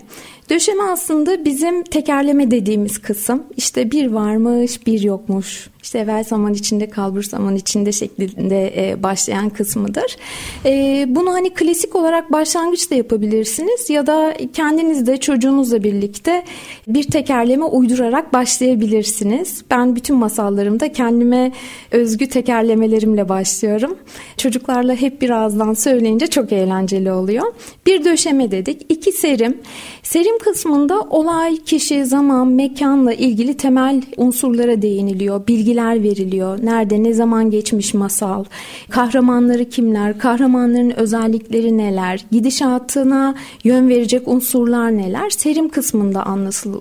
Döşeme 0.49 0.83
aslında 0.83 1.45
bizim 1.45 1.83
tekerleme 1.83 2.51
dediğimiz 2.51 2.97
kısım. 2.97 3.43
İşte 3.57 3.91
bir 3.91 4.11
varmış, 4.11 4.87
bir 4.87 5.01
yokmuş. 5.01 5.69
İşte 5.83 5.99
evvel 5.99 6.23
zaman 6.23 6.53
içinde 6.53 6.89
kalbur 6.89 7.23
zaman 7.23 7.55
içinde 7.55 7.91
şeklinde 7.91 8.73
e, 8.77 9.03
başlayan 9.03 9.49
kısmıdır. 9.49 10.17
E, 10.65 11.05
bunu 11.09 11.33
hani 11.33 11.49
klasik 11.49 11.95
olarak 11.95 12.31
başlangıçta 12.31 12.95
yapabilirsiniz 12.95 13.89
ya 13.89 14.07
da 14.07 14.33
kendiniz 14.53 15.07
de 15.07 15.17
çocuğunuzla 15.17 15.83
birlikte 15.83 16.43
bir 16.87 17.03
tekerleme 17.03 17.65
uydurarak 17.65 18.33
başlayabilirsiniz. 18.33 19.63
Ben 19.71 19.95
bütün 19.95 20.15
masallarımda 20.15 20.91
kendime 20.91 21.51
özgü 21.91 22.27
tekerlemelerimle 22.27 23.29
başlıyorum. 23.29 23.97
Çocuklarla 24.37 24.95
hep 24.95 25.21
birazdan 25.21 25.73
söyleyince 25.73 26.27
çok 26.27 26.51
eğlenceli 26.51 27.11
oluyor. 27.11 27.53
Bir 27.85 28.05
döşeme 28.05 28.51
dedik. 28.51 28.85
iki 28.89 29.11
serim. 29.11 29.57
Serim 30.03 30.39
kısmında 30.39 31.01
olay, 31.01 31.57
kişi, 31.57 32.05
zaman, 32.05 32.47
mekanla 32.47 33.13
ilgili 33.13 33.57
temel 33.57 34.01
unsurlara 34.17 34.81
değiniliyor. 34.81 35.47
Bilgi 35.47 35.68
bilgiler 35.69 36.03
veriliyor. 36.03 36.59
Nerede, 36.63 37.03
ne 37.03 37.13
zaman 37.13 37.51
geçmiş 37.51 37.93
masal, 37.93 38.43
kahramanları 38.89 39.69
kimler, 39.69 40.19
kahramanların 40.19 40.89
özellikleri 40.89 41.77
neler, 41.77 42.25
gidişatına 42.31 43.35
yön 43.63 43.89
verecek 43.89 44.27
unsurlar 44.27 44.97
neler 44.97 45.29
serim 45.29 45.69
kısmında 45.69 46.23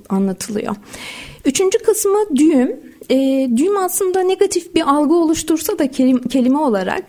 anlatılıyor. 0.09 0.77
Üçüncü 1.45 1.79
kısmı 1.79 2.19
düğüm 2.37 2.88
e, 3.11 3.49
düğüm 3.57 3.77
aslında 3.77 4.21
negatif 4.21 4.75
bir 4.75 4.91
algı 4.91 5.15
oluştursa 5.15 5.79
da 5.79 5.91
kelim, 5.91 6.23
kelime 6.23 6.59
olarak 6.59 7.05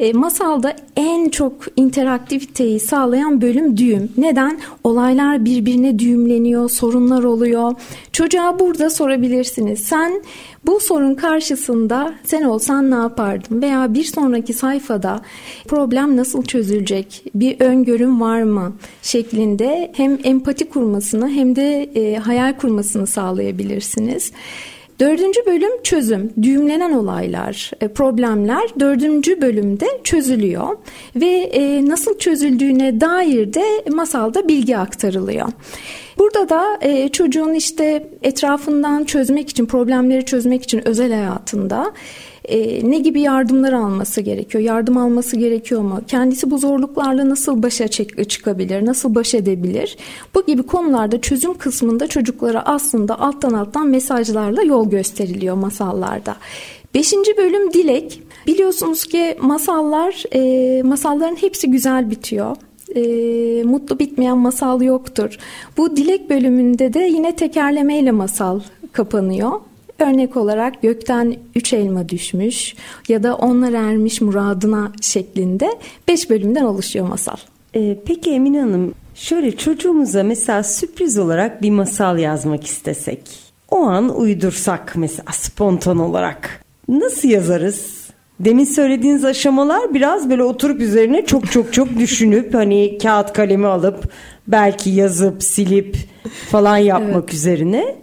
e, 0.00 0.12
masalda 0.12 0.76
en 0.96 1.28
çok 1.28 1.52
interaktiviteyi 1.76 2.80
sağlayan 2.80 3.40
bölüm 3.40 3.76
düğüm. 3.76 4.12
Neden? 4.16 4.60
Olaylar 4.84 5.44
birbirine 5.44 5.98
düğümleniyor, 5.98 6.70
sorunlar 6.70 7.24
oluyor. 7.24 7.72
Çocuğa 8.12 8.58
burada 8.58 8.90
sorabilirsiniz. 8.90 9.80
Sen 9.80 10.22
bu 10.66 10.80
sorun 10.80 11.14
karşısında 11.14 12.14
sen 12.24 12.42
olsan 12.42 12.90
ne 12.90 12.94
yapardın? 12.94 13.62
Veya 13.62 13.94
bir 13.94 14.04
sonraki 14.04 14.52
sayfada 14.52 15.22
problem 15.68 16.16
nasıl 16.16 16.42
çözülecek? 16.42 17.24
Bir 17.34 17.60
öngörüm 17.60 18.20
var 18.20 18.42
mı? 18.42 18.72
Şeklinde 19.02 19.92
hem 19.96 20.18
empati 20.24 20.68
kurmasını 20.68 21.28
hem 21.28 21.56
de 21.56 21.82
e, 21.82 22.16
hayal 22.16 22.56
kurmasını 22.56 23.06
sağlayabilirsiniz. 23.06 24.32
Dördüncü 25.00 25.46
bölüm 25.46 25.82
çözüm. 25.82 26.32
Düğümlenen 26.42 26.92
olaylar, 26.92 27.70
e, 27.80 27.88
problemler 27.88 28.62
dördüncü 28.80 29.40
bölümde 29.40 29.86
çözülüyor 30.04 30.76
ve 31.16 31.26
e, 31.26 31.86
nasıl 31.86 32.18
çözüldüğüne 32.18 33.00
dair 33.00 33.54
de 33.54 33.64
masalda 33.90 34.48
bilgi 34.48 34.76
aktarılıyor. 34.76 35.48
Burada 36.18 36.48
da 36.48 36.78
e, 36.80 37.08
çocuğun 37.08 37.54
işte 37.54 38.08
etrafından 38.22 39.04
çözmek 39.04 39.50
için, 39.50 39.66
problemleri 39.66 40.24
çözmek 40.24 40.62
için 40.62 40.88
özel 40.88 41.12
hayatında 41.12 41.92
e, 42.44 42.90
ne 42.90 42.98
gibi 42.98 43.20
yardımlar 43.20 43.72
alması 43.72 44.20
gerekiyor? 44.20 44.64
Yardım 44.64 44.96
alması 44.96 45.36
gerekiyor 45.36 45.80
mu? 45.80 46.00
Kendisi 46.08 46.50
bu 46.50 46.58
zorluklarla 46.58 47.28
nasıl 47.28 47.62
başa 47.62 47.88
çıkabilir? 47.88 48.86
Nasıl 48.86 49.14
baş 49.14 49.34
edebilir? 49.34 49.96
Bu 50.34 50.46
gibi 50.46 50.62
konularda 50.62 51.20
çözüm 51.20 51.54
kısmında 51.54 52.06
çocuklara 52.06 52.62
aslında 52.66 53.20
alttan 53.20 53.52
alttan 53.52 53.88
mesajlarla 53.88 54.62
yol 54.62 54.90
gösteriliyor 54.90 55.56
masallarda. 55.56 56.36
Beşinci 56.94 57.36
bölüm 57.36 57.72
dilek. 57.72 58.22
Biliyorsunuz 58.46 59.04
ki 59.04 59.36
masallar, 59.40 60.22
e, 60.34 60.82
masalların 60.82 61.36
hepsi 61.36 61.70
güzel 61.70 62.10
bitiyor 62.10 62.56
e, 62.94 63.02
mutlu 63.64 63.98
bitmeyen 63.98 64.38
masal 64.38 64.82
yoktur. 64.82 65.38
Bu 65.76 65.96
dilek 65.96 66.30
bölümünde 66.30 66.94
de 66.94 66.98
yine 66.98 67.36
tekerlemeyle 67.36 68.10
masal 68.10 68.60
kapanıyor. 68.92 69.52
Örnek 69.98 70.36
olarak 70.36 70.82
gökten 70.82 71.36
üç 71.54 71.72
elma 71.72 72.08
düşmüş 72.08 72.74
ya 73.08 73.22
da 73.22 73.36
onlar 73.36 73.72
ermiş 73.72 74.20
muradına 74.20 74.92
şeklinde 75.00 75.68
beş 76.08 76.30
bölümden 76.30 76.64
oluşuyor 76.64 77.08
masal. 77.08 77.36
Ee, 77.76 77.96
peki 78.06 78.30
Emine 78.30 78.60
Hanım 78.60 78.94
şöyle 79.14 79.56
çocuğumuza 79.56 80.22
mesela 80.22 80.62
sürpriz 80.62 81.18
olarak 81.18 81.62
bir 81.62 81.70
masal 81.70 82.18
yazmak 82.18 82.64
istesek 82.64 83.20
o 83.70 83.78
an 83.78 84.16
uydursak 84.16 84.92
mesela 84.96 85.32
spontan 85.32 85.98
olarak 85.98 86.64
nasıl 86.88 87.28
yazarız? 87.28 88.04
Demin 88.40 88.64
söylediğiniz 88.64 89.24
aşamalar 89.24 89.94
biraz 89.94 90.30
böyle 90.30 90.42
oturup 90.42 90.80
üzerine 90.80 91.26
çok 91.26 91.52
çok 91.52 91.72
çok 91.72 91.98
düşünüp 91.98 92.54
hani 92.54 92.98
kağıt 93.02 93.32
kalemi 93.32 93.66
alıp 93.66 94.12
belki 94.48 94.90
yazıp 94.90 95.42
silip 95.42 95.96
falan 96.50 96.76
yapmak 96.76 97.24
evet. 97.24 97.34
üzerine. 97.34 97.96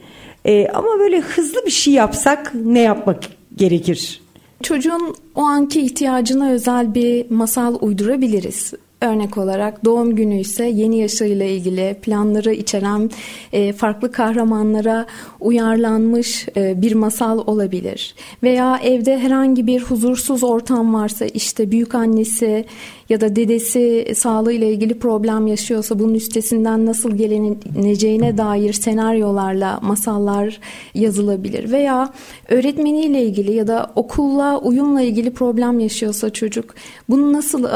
E, 0.45 0.67
ama 0.67 0.99
böyle 0.99 1.19
hızlı 1.19 1.65
bir 1.65 1.71
şey 1.71 1.93
yapsak 1.93 2.51
ne 2.53 2.79
yapmak 2.79 3.23
gerekir? 3.55 4.21
Çocuğun 4.63 5.15
o 5.35 5.41
anki 5.41 5.81
ihtiyacına 5.81 6.51
özel 6.51 6.95
bir 6.95 7.31
masal 7.31 7.77
uydurabiliriz. 7.81 8.73
Örnek 9.01 9.37
olarak 9.37 9.85
doğum 9.85 10.15
günü 10.15 10.39
ise 10.39 10.65
yeni 10.65 10.97
yaşıyla 10.97 11.45
ilgili 11.45 11.97
planları 12.01 12.53
içeren 12.53 13.11
e, 13.53 13.73
farklı 13.73 14.11
kahramanlara 14.11 15.05
uyarlanmış 15.39 16.47
e, 16.57 16.81
bir 16.81 16.93
masal 16.93 17.37
olabilir. 17.37 18.15
Veya 18.43 18.79
evde 18.83 19.19
herhangi 19.19 19.67
bir 19.67 19.81
huzursuz 19.81 20.43
ortam 20.43 20.93
varsa 20.93 21.25
işte 21.25 21.71
büyük 21.71 21.95
annesi 21.95 22.65
ya 23.11 23.21
da 23.21 23.35
dedesi 23.35 24.13
sağlığıyla 24.15 24.67
ilgili 24.67 24.99
problem 24.99 25.47
yaşıyorsa 25.47 25.99
bunun 25.99 26.13
üstesinden 26.13 26.85
nasıl 26.85 27.11
gelineceğine 27.11 28.37
dair 28.37 28.73
senaryolarla 28.73 29.79
masallar 29.81 30.59
yazılabilir 30.95 31.71
veya 31.71 32.09
öğretmeniyle 32.49 33.23
ilgili 33.23 33.51
ya 33.51 33.67
da 33.67 33.91
okulla 33.95 34.59
uyumla 34.59 35.01
ilgili 35.01 35.33
problem 35.33 35.79
yaşıyorsa 35.79 36.29
çocuk 36.29 36.75
bunu 37.09 37.33
nasıl 37.33 37.63
e, 37.63 37.69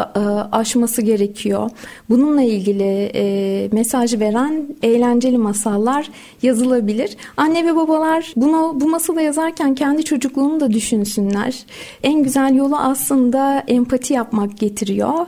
aşması 0.52 1.02
gerekiyor? 1.02 1.70
Bununla 2.10 2.42
ilgili 2.42 3.12
e, 3.16 3.70
mesaj 3.72 4.20
veren 4.20 4.68
eğlenceli 4.84 5.38
masallar 5.38 6.10
yazılabilir. 6.42 7.18
Anne 7.38 7.66
ve 7.66 7.76
babalar 7.76 8.34
bunu 8.36 8.78
bu 8.82 8.90
masalı 8.90 9.22
yazarken 9.22 9.76
kendi 9.76 10.04
çocukluğunu 10.04 10.60
da 10.60 10.72
düşünsünler. 10.72 11.66
En 12.04 12.24
güzel 12.24 12.56
yolu 12.56 12.78
aslında 12.78 13.64
empati 13.68 14.14
yapmak 14.14 14.58
getiriyor 14.58 15.25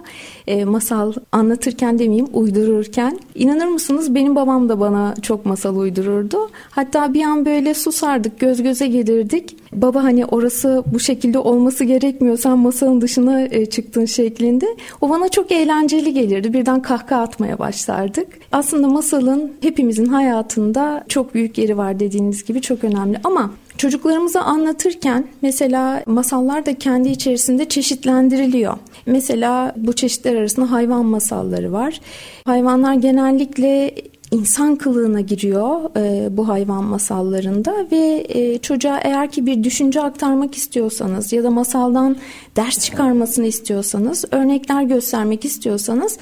e, 0.47 0.65
masal 0.65 1.13
anlatırken 1.31 1.99
demeyeyim 1.99 2.27
uydururken. 2.33 3.19
inanır 3.35 3.65
mısınız 3.65 4.15
benim 4.15 4.35
babam 4.35 4.69
da 4.69 4.79
bana 4.79 5.15
çok 5.21 5.45
masal 5.45 5.77
uydururdu. 5.77 6.49
Hatta 6.69 7.13
bir 7.13 7.23
an 7.23 7.45
böyle 7.45 7.73
susardık 7.73 8.39
göz 8.39 8.63
göze 8.63 8.87
gelirdik. 8.87 9.57
Baba 9.73 10.03
hani 10.03 10.25
orası 10.25 10.83
bu 10.93 10.99
şekilde 10.99 11.39
olması 11.39 11.83
gerekmiyor 11.83 12.37
sen 12.37 12.57
masalın 12.57 13.01
dışına 13.01 13.41
e, 13.41 13.65
çıktın 13.65 14.05
şeklinde. 14.05 14.65
O 15.01 15.09
bana 15.09 15.29
çok 15.29 15.51
eğlenceli 15.51 16.13
gelirdi. 16.13 16.53
Birden 16.53 16.81
kahkaha 16.81 17.21
atmaya 17.21 17.59
başlardık. 17.59 18.27
Aslında 18.51 18.87
masalın 18.87 19.51
hepimizin 19.61 20.05
hayatında 20.05 21.03
çok 21.07 21.33
büyük 21.33 21.57
yeri 21.57 21.77
var 21.77 21.99
dediğiniz 21.99 22.45
gibi 22.45 22.61
çok 22.61 22.83
önemli. 22.83 23.19
Ama 23.23 23.51
Çocuklarımıza 23.77 24.41
anlatırken 24.41 25.27
mesela 25.41 26.03
masallar 26.05 26.65
da 26.65 26.73
kendi 26.73 27.09
içerisinde 27.09 27.69
çeşitlendiriliyor. 27.69 28.77
Mesela 29.05 29.73
bu 29.77 29.93
çeşitler 29.93 30.35
arasında 30.35 30.71
hayvan 30.71 31.05
masalları 31.05 31.71
var. 31.73 32.01
Hayvanlar 32.45 32.93
genellikle 32.93 33.95
insan 34.31 34.75
kılığına 34.75 35.21
giriyor 35.21 35.97
e, 35.97 36.37
bu 36.37 36.47
hayvan 36.47 36.83
masallarında 36.83 37.87
ve 37.91 38.25
e, 38.29 38.57
çocuğa 38.57 38.99
eğer 38.99 39.31
ki 39.31 39.45
bir 39.45 39.63
düşünce 39.63 40.01
aktarmak 40.01 40.55
istiyorsanız 40.55 41.33
ya 41.33 41.43
da 41.43 41.51
masaldan 41.51 42.15
ders 42.55 42.79
çıkarmasını 42.79 43.45
istiyorsanız, 43.45 44.25
örnekler 44.31 44.83
göstermek 44.83 45.45
istiyorsanız 45.45 46.17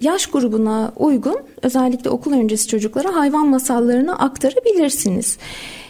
yaş 0.00 0.26
grubuna 0.26 0.92
uygun 0.96 1.36
özellikle 1.62 2.10
okul 2.10 2.32
öncesi 2.32 2.68
çocuklara 2.68 3.16
hayvan 3.16 3.46
masallarını 3.46 4.18
aktarabilirsiniz. 4.18 5.38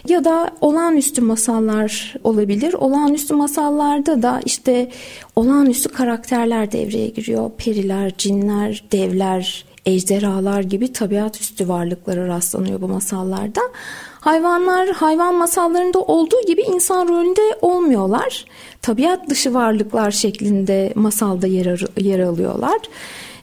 Ya 0.07 0.23
da 0.23 0.49
olağanüstü 0.61 1.21
masallar 1.21 2.15
olabilir. 2.23 2.73
Olağanüstü 2.73 3.33
masallarda 3.33 4.21
da 4.21 4.41
işte 4.45 4.91
olağanüstü 5.35 5.89
karakterler 5.89 6.71
devreye 6.71 7.07
giriyor. 7.07 7.51
Periler, 7.57 8.13
cinler, 8.17 8.83
devler, 8.91 9.65
ejderhalar 9.85 10.61
gibi 10.61 10.93
tabiat 10.93 11.41
üstü 11.41 11.67
varlıklara 11.67 12.27
rastlanıyor 12.27 12.81
bu 12.81 12.87
masallarda. 12.87 13.61
Hayvanlar 14.19 14.89
hayvan 14.89 15.35
masallarında 15.35 15.99
olduğu 15.99 16.41
gibi 16.47 16.61
insan 16.61 17.07
rolünde 17.07 17.41
olmuyorlar. 17.61 18.45
Tabiat 18.81 19.29
dışı 19.29 19.53
varlıklar 19.53 20.11
şeklinde 20.11 20.93
masalda 20.95 21.47
yer, 21.47 21.85
yer 21.97 22.19
alıyorlar. 22.19 22.79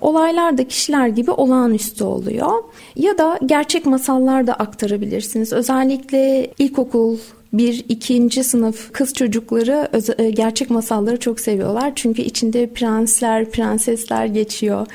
Olaylar 0.07 0.59
da 0.59 0.69
kişiler 0.69 1.09
gibi 1.09 1.31
olağanüstü 1.31 2.05
oluyor. 2.05 2.53
Ya 2.97 3.19
da 3.19 3.39
gerçek 3.47 3.87
masallar 3.87 4.47
da 4.47 4.55
aktarabilirsiniz. 4.55 5.53
Özellikle 5.53 6.51
ilkokul 6.59 7.19
bir 7.53 7.85
ikinci 7.89 8.45
sınıf 8.45 8.93
kız 8.93 9.15
çocukları 9.15 9.89
e, 10.19 10.31
gerçek 10.31 10.71
masalları 10.71 11.21
çok 11.21 11.41
seviyorlar. 11.41 11.93
Çünkü 11.95 12.23
içinde 12.23 12.67
prensler, 12.67 13.51
prensesler 13.51 14.27
geçiyor. 14.27 14.87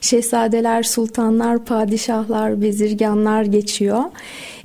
Şehzadeler, 0.00 0.82
sultanlar, 0.82 1.64
padişahlar, 1.64 2.62
bezirganlar 2.62 3.42
geçiyor. 3.42 4.02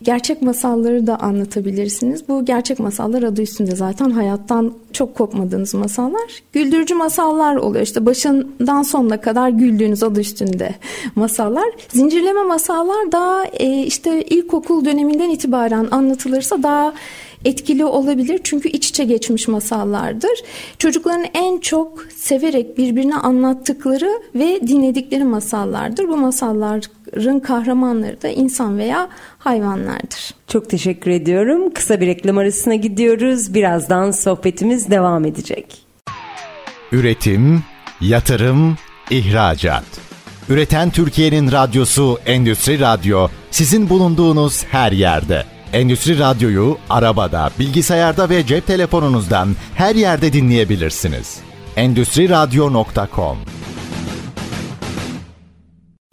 Gerçek 0.03 0.41
masalları 0.41 1.07
da 1.07 1.19
anlatabilirsiniz. 1.19 2.27
Bu 2.29 2.45
gerçek 2.45 2.79
masallar 2.79 3.23
adı 3.23 3.41
üstünde 3.41 3.75
zaten 3.75 4.09
hayattan 4.09 4.73
çok 4.93 5.15
kopmadığınız 5.15 5.73
masallar. 5.73 6.43
Güldürücü 6.53 6.95
masallar 6.95 7.55
oluyor. 7.55 7.83
İşte 7.83 8.05
başından 8.05 8.83
sonuna 8.83 9.21
kadar 9.21 9.49
güldüğünüz 9.49 10.03
adı 10.03 10.19
üstünde 10.19 10.75
masallar. 11.15 11.65
Zincirleme 11.89 12.43
masallar 12.43 13.11
daha 13.11 13.45
e, 13.45 13.83
işte 13.83 14.23
ilkokul 14.23 14.85
döneminden 14.85 15.29
itibaren 15.29 15.87
anlatılırsa 15.91 16.63
daha 16.63 16.93
etkili 17.45 17.85
olabilir 17.85 18.39
çünkü 18.43 18.69
iç 18.69 18.89
içe 18.89 19.03
geçmiş 19.03 19.47
masallardır. 19.47 20.43
Çocukların 20.77 21.25
en 21.33 21.57
çok 21.57 22.05
severek 22.15 22.77
birbirine 22.77 23.15
anlattıkları 23.15 24.21
ve 24.35 24.67
dinledikleri 24.67 25.23
masallardır. 25.23 26.07
Bu 26.07 26.17
masalların 27.13 27.39
kahramanları 27.39 28.21
da 28.21 28.27
insan 28.27 28.77
veya 28.77 29.09
hayvanlardır. 29.39 30.33
Çok 30.47 30.69
teşekkür 30.69 31.11
ediyorum. 31.11 31.73
Kısa 31.73 32.01
bir 32.01 32.07
reklam 32.07 32.37
arasına 32.37 32.75
gidiyoruz. 32.75 33.53
Birazdan 33.53 34.11
sohbetimiz 34.11 34.91
devam 34.91 35.25
edecek. 35.25 35.65
Üretim, 36.91 37.63
yatırım, 38.01 38.77
ihracat. 39.09 39.83
Üreten 40.49 40.89
Türkiye'nin 40.89 41.51
radyosu 41.51 42.19
Endüstri 42.25 42.79
Radyo 42.79 43.27
sizin 43.51 43.89
bulunduğunuz 43.89 44.63
her 44.63 44.91
yerde. 44.91 45.43
Endüstri 45.73 46.19
Radyo'yu 46.19 46.77
arabada, 46.89 47.49
bilgisayarda 47.59 48.29
ve 48.29 48.45
cep 48.45 48.67
telefonunuzdan 48.67 49.55
her 49.75 49.95
yerde 49.95 50.33
dinleyebilirsiniz. 50.33 51.39
Endüstri 51.75 52.29
Radyo.com 52.29 53.37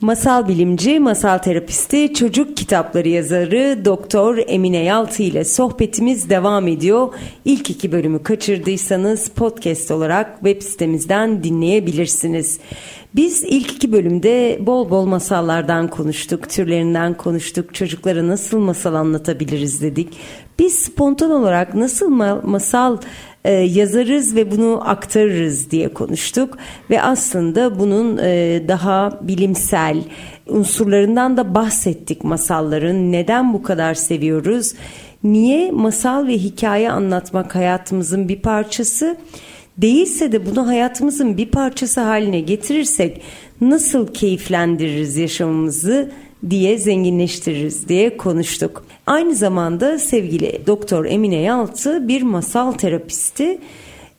Masal 0.00 0.48
bilimci, 0.48 1.00
masal 1.00 1.38
terapisti, 1.38 2.14
çocuk 2.14 2.56
kitapları 2.56 3.08
yazarı 3.08 3.84
Doktor 3.84 4.38
Emine 4.46 4.84
Yaltı 4.84 5.22
ile 5.22 5.44
sohbetimiz 5.44 6.30
devam 6.30 6.68
ediyor. 6.68 7.14
İlk 7.44 7.70
iki 7.70 7.92
bölümü 7.92 8.22
kaçırdıysanız 8.22 9.28
podcast 9.28 9.90
olarak 9.90 10.34
web 10.34 10.62
sitemizden 10.62 11.44
dinleyebilirsiniz. 11.44 12.58
Biz 13.14 13.42
ilk 13.42 13.72
iki 13.72 13.92
bölümde 13.92 14.58
bol 14.60 14.90
bol 14.90 15.06
masallardan 15.06 15.88
konuştuk, 15.88 16.50
türlerinden 16.50 17.14
konuştuk, 17.16 17.74
çocuklara 17.74 18.28
nasıl 18.28 18.58
masal 18.58 18.94
anlatabiliriz 18.94 19.82
dedik. 19.82 20.08
Biz 20.58 20.74
spontan 20.74 21.30
olarak 21.30 21.74
nasıl 21.74 22.12
ma- 22.12 22.46
masal 22.46 22.96
e, 23.44 23.52
yazarız 23.52 24.36
ve 24.36 24.50
bunu 24.50 24.82
aktarırız 24.84 25.70
diye 25.70 25.88
konuştuk. 25.88 26.58
Ve 26.90 27.02
aslında 27.02 27.78
bunun 27.78 28.18
e, 28.18 28.62
daha 28.68 29.18
bilimsel 29.22 29.96
unsurlarından 30.46 31.36
da 31.36 31.54
bahsettik 31.54 32.24
masalların. 32.24 33.12
Neden 33.12 33.52
bu 33.52 33.62
kadar 33.62 33.94
seviyoruz? 33.94 34.74
Niye 35.24 35.70
masal 35.70 36.26
ve 36.26 36.38
hikaye 36.38 36.90
anlatmak 36.90 37.54
hayatımızın 37.54 38.28
bir 38.28 38.42
parçası? 38.42 39.16
Değilse 39.78 40.32
de 40.32 40.46
bunu 40.46 40.66
hayatımızın 40.66 41.36
bir 41.36 41.46
parçası 41.46 42.00
haline 42.00 42.40
getirirsek 42.40 43.20
nasıl 43.60 44.06
keyiflendiririz 44.06 45.16
yaşamımızı 45.16 46.10
diye 46.50 46.78
zenginleştiririz 46.78 47.88
diye 47.88 48.16
konuştuk. 48.16 48.84
Aynı 49.10 49.34
zamanda 49.34 49.98
sevgili 49.98 50.66
Doktor 50.66 51.04
Emine 51.04 51.36
Yaltı 51.36 52.08
bir 52.08 52.22
masal 52.22 52.72
terapisti. 52.72 53.58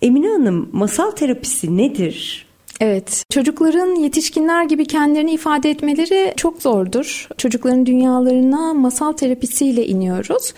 Emine 0.01 0.27
Hanım 0.27 0.69
masal 0.71 1.11
terapisi 1.11 1.77
nedir? 1.77 2.45
Evet, 2.81 3.25
çocukların 3.29 3.95
yetişkinler 3.95 4.63
gibi 4.63 4.85
kendilerini 4.85 5.31
ifade 5.31 5.69
etmeleri 5.69 6.33
çok 6.37 6.61
zordur. 6.61 7.27
Çocukların 7.37 7.85
dünyalarına 7.85 8.73
masal 8.73 9.11
terapisiyle 9.11 9.87
iniyoruz 9.87 10.53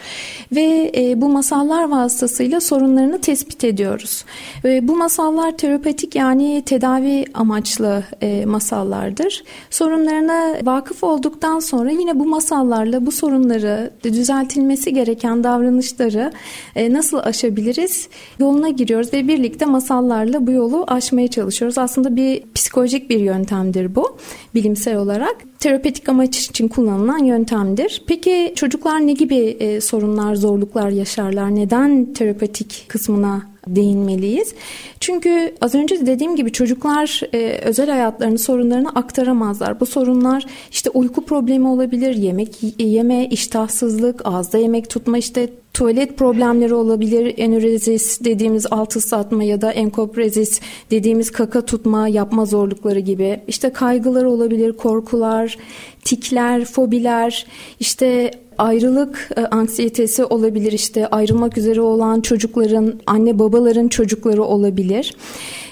ve 0.52 0.92
e, 0.96 1.22
bu 1.22 1.30
masallar 1.30 1.90
vasıtasıyla 1.90 2.62
sorunlarını 2.62 3.22
tespit 3.22 3.64
ediyoruz. 3.64 4.26
Ve 4.64 4.88
bu 4.88 4.96
masallar 4.96 5.58
terapetik 5.58 6.16
yani 6.16 6.64
tedavi 6.66 7.26
amaçlı 7.34 8.04
e, 8.22 8.46
masallardır. 8.46 9.44
Sorunlarına 9.70 10.56
vakıf 10.64 11.04
olduktan 11.04 11.60
sonra 11.60 11.92
yine 11.92 12.20
bu 12.20 12.26
masallarla 12.26 13.06
bu 13.06 13.12
sorunları 13.12 13.92
düzeltilmesi 14.04 14.94
gereken 14.94 15.44
davranışları 15.44 16.32
e, 16.76 16.94
nasıl 16.94 17.18
aşabiliriz 17.18 18.08
yoluna 18.40 18.70
giriyoruz 18.70 19.14
ve 19.14 19.28
birlikte 19.28 19.66
masallarla 19.66 20.48
bu 20.48 20.52
yolu 20.52 20.84
aşmaya 20.88 21.28
çalışıyoruz. 21.28 21.78
Aslında 21.78 22.13
bir 22.16 22.44
psikolojik 22.56 23.10
bir 23.10 23.20
yöntemdir 23.20 23.96
bu 23.96 24.18
bilimsel 24.56 24.98
olarak. 24.98 25.36
Terapetik 25.60 26.10
amaç 26.10 26.40
için 26.40 26.68
kullanılan 26.68 27.18
yöntemdir. 27.18 28.04
Peki 28.08 28.54
çocuklar 28.56 29.08
ne 29.08 29.14
gibi 29.14 29.38
e, 29.38 29.82
sorunlar, 29.82 30.36
zorluklar 30.36 30.90
yaşarlar? 30.90 31.56
Neden 31.56 32.14
terapetik 32.14 32.86
kısmına 32.88 33.53
değinmeliyiz. 33.68 34.54
Çünkü 35.00 35.56
az 35.62 35.76
önce 35.76 36.06
dediğim 36.06 36.36
gibi 36.36 36.52
çocuklar 36.52 37.22
e, 37.34 37.60
özel 37.64 37.90
hayatlarını, 37.90 38.40
sorunlarını 38.40 38.90
aktaramazlar. 38.90 39.80
Bu 39.80 39.86
sorunlar 39.86 40.46
işte 40.72 40.90
uyku 40.90 41.26
problemi 41.26 41.68
olabilir, 41.68 42.16
yemek 42.16 42.58
yeme, 42.80 43.26
iştahsızlık, 43.26 44.22
ağızda 44.26 44.58
yemek 44.58 44.90
tutma, 44.90 45.18
işte 45.18 45.50
tuvalet 45.74 46.18
problemleri 46.18 46.74
olabilir. 46.74 47.34
Enürezis 47.38 48.24
dediğimiz 48.24 48.66
alt 48.72 48.96
ıslatma 48.96 49.44
ya 49.44 49.62
da 49.62 49.72
enkoprezis 49.72 50.62
dediğimiz 50.92 51.32
kaka 51.32 51.66
tutma, 51.66 52.08
yapma 52.08 52.46
zorlukları 52.46 53.00
gibi. 53.00 53.42
İşte 53.48 53.74
kaygılar 53.74 54.24
olabilir, 54.24 54.74
korkular, 54.74 55.58
tikler, 56.04 56.66
fobiler, 56.66 57.46
işte 57.80 58.32
ayrılık 58.58 59.30
e, 59.38 59.42
anksiyetesi 59.42 60.26
olabilir 60.26 60.72
işte 60.72 61.08
ayrılmak 61.08 61.58
üzere 61.58 61.82
olan 61.82 62.22
çocukların 62.22 62.94
anne 63.08 63.40
babaların 63.40 63.88
çocukları 63.88 64.44
olabilir. 64.44 65.16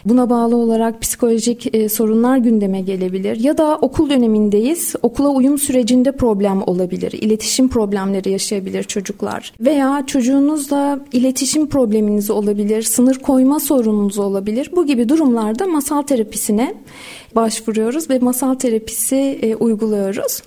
Buna 0.06 0.30
bağlı 0.30 0.56
olarak 0.56 1.02
psikolojik 1.02 1.76
e, 1.76 1.90
sorunlar 1.90 2.38
gündeme 2.38 2.82
gelebilir 2.82 3.40
ya 3.40 3.58
da 3.58 3.78
okul 3.78 4.10
dönemindeyiz. 4.10 4.96
Okula 5.02 5.30
uyum 5.30 5.58
sürecinde 5.58 6.12
problem 6.12 6.64
olabilir. 6.68 7.12
İletişim 7.12 7.70
problemleri 7.70 8.32
yaşayabilir 8.32 8.84
çocuklar 8.84 9.54
veya 9.60 10.04
çocuğunuzla 10.08 11.00
iletişim 11.12 11.70
probleminiz 11.70 12.30
olabilir, 12.30 12.82
sınır 12.82 13.16
koyma 13.20 13.60
sorununuz 13.60 14.20
olabilir. 14.20 14.72
Bu 14.76 14.86
gibi 14.86 15.10
durumlarda 15.10 15.68
masal 15.68 16.02
terapisine 16.02 16.76
başvuruyoruz 17.36 18.10
ve 18.10 18.20
masal 18.20 18.54
terapisi 18.54 19.40
e, 19.42 19.56
uyguluyoruz. 19.56 20.42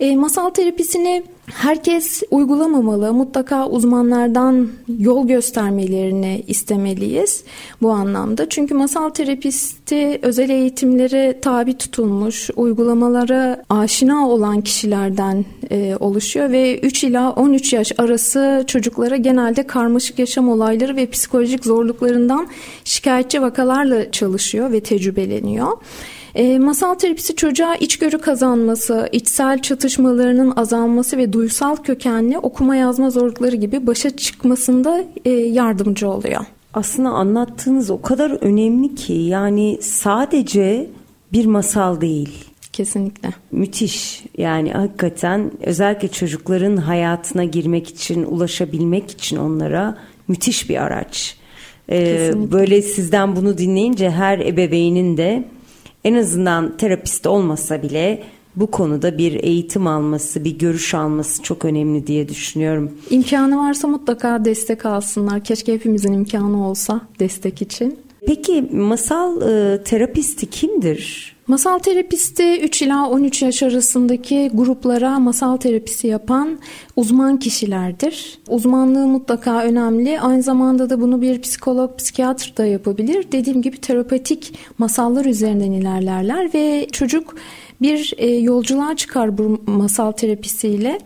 E, 0.00 0.16
masal 0.16 0.50
terapisini 0.50 1.22
herkes 1.46 2.22
uygulamamalı. 2.30 3.12
Mutlaka 3.12 3.68
uzmanlardan 3.68 4.68
yol 4.98 5.28
göstermelerini 5.28 6.44
istemeliyiz 6.46 7.44
bu 7.82 7.90
anlamda. 7.90 8.48
Çünkü 8.48 8.74
masal 8.74 9.10
terapisti 9.10 10.18
özel 10.22 10.50
eğitimlere 10.50 11.40
tabi 11.40 11.78
tutulmuş, 11.78 12.50
uygulamalara 12.56 13.62
aşina 13.68 14.28
olan 14.28 14.60
kişilerden 14.60 15.44
e, 15.70 15.96
oluşuyor 16.00 16.50
ve 16.50 16.78
3 16.78 17.04
ila 17.04 17.32
13 17.32 17.72
yaş 17.72 17.92
arası 17.98 18.64
çocuklara 18.66 19.16
genelde 19.16 19.66
karmaşık 19.66 20.18
yaşam 20.18 20.48
olayları 20.48 20.96
ve 20.96 21.10
psikolojik 21.10 21.64
zorluklarından 21.64 22.48
şikayetçi 22.84 23.42
vakalarla 23.42 24.10
çalışıyor 24.10 24.72
ve 24.72 24.80
tecrübeleniyor. 24.80 25.68
E, 26.36 26.58
masal 26.58 26.94
terapisi 26.94 27.36
çocuğa 27.36 27.74
içgörü 27.76 28.18
kazanması, 28.18 29.08
içsel 29.12 29.62
çatışmalarının 29.62 30.52
azalması 30.56 31.16
ve 31.16 31.32
duysal 31.32 31.76
kökenli 31.76 32.38
okuma 32.38 32.76
yazma 32.76 33.10
zorlukları 33.10 33.56
gibi 33.56 33.86
başa 33.86 34.16
çıkmasında 34.16 35.04
e, 35.24 35.30
yardımcı 35.30 36.08
oluyor. 36.08 36.44
Aslında 36.74 37.08
anlattığınız 37.08 37.90
o 37.90 38.02
kadar 38.02 38.30
önemli 38.30 38.94
ki 38.94 39.12
yani 39.12 39.78
sadece 39.82 40.86
bir 41.32 41.46
masal 41.46 42.00
değil. 42.00 42.44
Kesinlikle. 42.72 43.28
Müthiş. 43.52 44.24
Yani 44.38 44.72
hakikaten 44.72 45.50
özellikle 45.62 46.08
çocukların 46.08 46.76
hayatına 46.76 47.44
girmek 47.44 47.88
için, 47.88 48.24
ulaşabilmek 48.24 49.10
için 49.10 49.36
onlara 49.36 49.98
müthiş 50.28 50.70
bir 50.70 50.82
araç. 50.82 51.36
Ee, 51.90 52.32
böyle 52.52 52.82
sizden 52.82 53.36
bunu 53.36 53.58
dinleyince 53.58 54.10
her 54.10 54.38
ebeveynin 54.38 55.16
de 55.16 55.44
en 56.06 56.14
azından 56.14 56.76
terapist 56.76 57.26
olmasa 57.26 57.82
bile 57.82 58.22
bu 58.56 58.70
konuda 58.70 59.18
bir 59.18 59.44
eğitim 59.44 59.86
alması, 59.86 60.44
bir 60.44 60.58
görüş 60.58 60.94
alması 60.94 61.42
çok 61.42 61.64
önemli 61.64 62.06
diye 62.06 62.28
düşünüyorum. 62.28 62.92
İmkanı 63.10 63.58
varsa 63.58 63.88
mutlaka 63.88 64.44
destek 64.44 64.86
alsınlar. 64.86 65.44
Keşke 65.44 65.74
hepimizin 65.74 66.12
imkanı 66.12 66.68
olsa 66.68 67.00
destek 67.18 67.62
için. 67.62 67.98
Peki 68.26 68.62
masal 68.72 69.42
e, 69.42 69.82
terapisti 69.84 70.50
kimdir? 70.50 71.35
Masal 71.48 71.78
terapisti 71.78 72.60
3 72.60 72.82
ila 72.82 73.10
13 73.10 73.42
yaş 73.42 73.62
arasındaki 73.62 74.50
gruplara 74.54 75.18
masal 75.18 75.56
terapisi 75.56 76.06
yapan 76.06 76.58
uzman 76.96 77.38
kişilerdir. 77.38 78.38
Uzmanlığı 78.48 79.06
mutlaka 79.06 79.62
önemli. 79.62 80.20
Aynı 80.20 80.42
zamanda 80.42 80.90
da 80.90 81.00
bunu 81.00 81.22
bir 81.22 81.40
psikolog, 81.40 81.98
psikiyatr 81.98 82.56
da 82.56 82.66
yapabilir. 82.66 83.26
Dediğim 83.32 83.62
gibi 83.62 83.76
terapetik 83.76 84.54
masallar 84.78 85.24
üzerinden 85.24 85.72
ilerlerler 85.72 86.54
ve 86.54 86.86
çocuk 86.92 87.36
bir 87.82 88.14
e, 88.16 88.26
yolculuğa 88.26 88.96
çıkar 88.96 89.38
bu 89.38 89.60
masal 89.66 90.12
terapisiyle. 90.12 90.98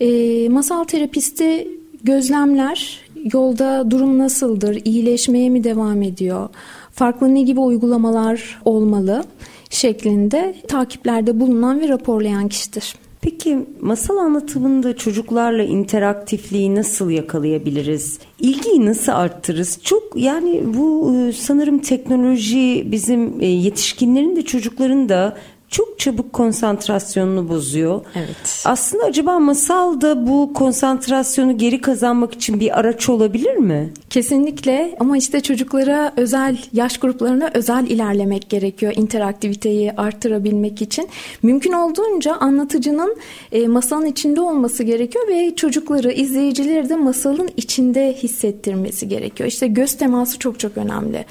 E, 0.00 0.48
masal 0.48 0.84
terapisti 0.84 1.68
gözlemler, 2.04 3.00
yolda 3.32 3.90
durum 3.90 4.18
nasıldır, 4.18 4.80
iyileşmeye 4.84 5.50
mi 5.50 5.64
devam 5.64 6.02
ediyor, 6.02 6.48
farklı 6.92 7.34
ne 7.34 7.42
gibi 7.42 7.60
uygulamalar 7.60 8.60
olmalı 8.64 9.24
şeklinde 9.70 10.54
takiplerde 10.68 11.40
bulunan 11.40 11.80
ve 11.80 11.88
raporlayan 11.88 12.48
kişidir. 12.48 12.94
Peki 13.20 13.58
masal 13.80 14.16
anlatımında 14.16 14.96
çocuklarla 14.96 15.62
interaktifliği 15.62 16.74
nasıl 16.74 17.10
yakalayabiliriz? 17.10 18.18
İlgiyi 18.40 18.86
nasıl 18.86 19.12
arttırırız? 19.12 19.78
Çok 19.82 20.02
yani 20.16 20.62
bu 20.64 21.14
e, 21.16 21.32
sanırım 21.32 21.78
teknoloji 21.78 22.92
bizim 22.92 23.40
e, 23.40 23.46
yetişkinlerin 23.46 24.36
de 24.36 24.42
çocukların 24.42 25.08
da 25.08 25.36
çok 25.70 25.98
çabuk 25.98 26.32
konsantrasyonunu 26.32 27.48
bozuyor. 27.48 28.00
Evet. 28.14 28.62
Aslında 28.64 29.04
acaba 29.04 29.38
masal 29.38 30.00
da 30.00 30.26
bu 30.26 30.52
konsantrasyonu 30.54 31.58
geri 31.58 31.80
kazanmak 31.80 32.34
için 32.34 32.60
bir 32.60 32.78
araç 32.78 33.08
olabilir 33.08 33.56
mi? 33.56 33.92
Kesinlikle 34.10 34.96
ama 35.00 35.16
işte 35.16 35.40
çocuklara 35.40 36.12
özel 36.16 36.58
yaş 36.72 36.98
gruplarına 36.98 37.50
özel 37.54 37.86
ilerlemek 37.86 38.50
gerekiyor 38.50 38.92
interaktiviteyi 38.96 39.92
arttırabilmek 39.92 40.82
için. 40.82 41.08
Mümkün 41.42 41.72
olduğunca 41.72 42.34
anlatıcının 42.34 43.16
e, 43.52 43.68
masalın 43.68 44.06
içinde 44.06 44.40
olması 44.40 44.82
gerekiyor 44.82 45.28
ve 45.28 45.54
çocukları, 45.56 46.12
izleyicileri 46.12 46.88
de 46.88 46.96
masalın 46.96 47.50
içinde 47.56 48.12
hissettirmesi 48.12 49.08
gerekiyor. 49.08 49.48
İşte 49.48 49.66
göz 49.66 49.94
teması 49.94 50.38
çok 50.38 50.60
çok 50.60 50.76
önemli. 50.76 51.24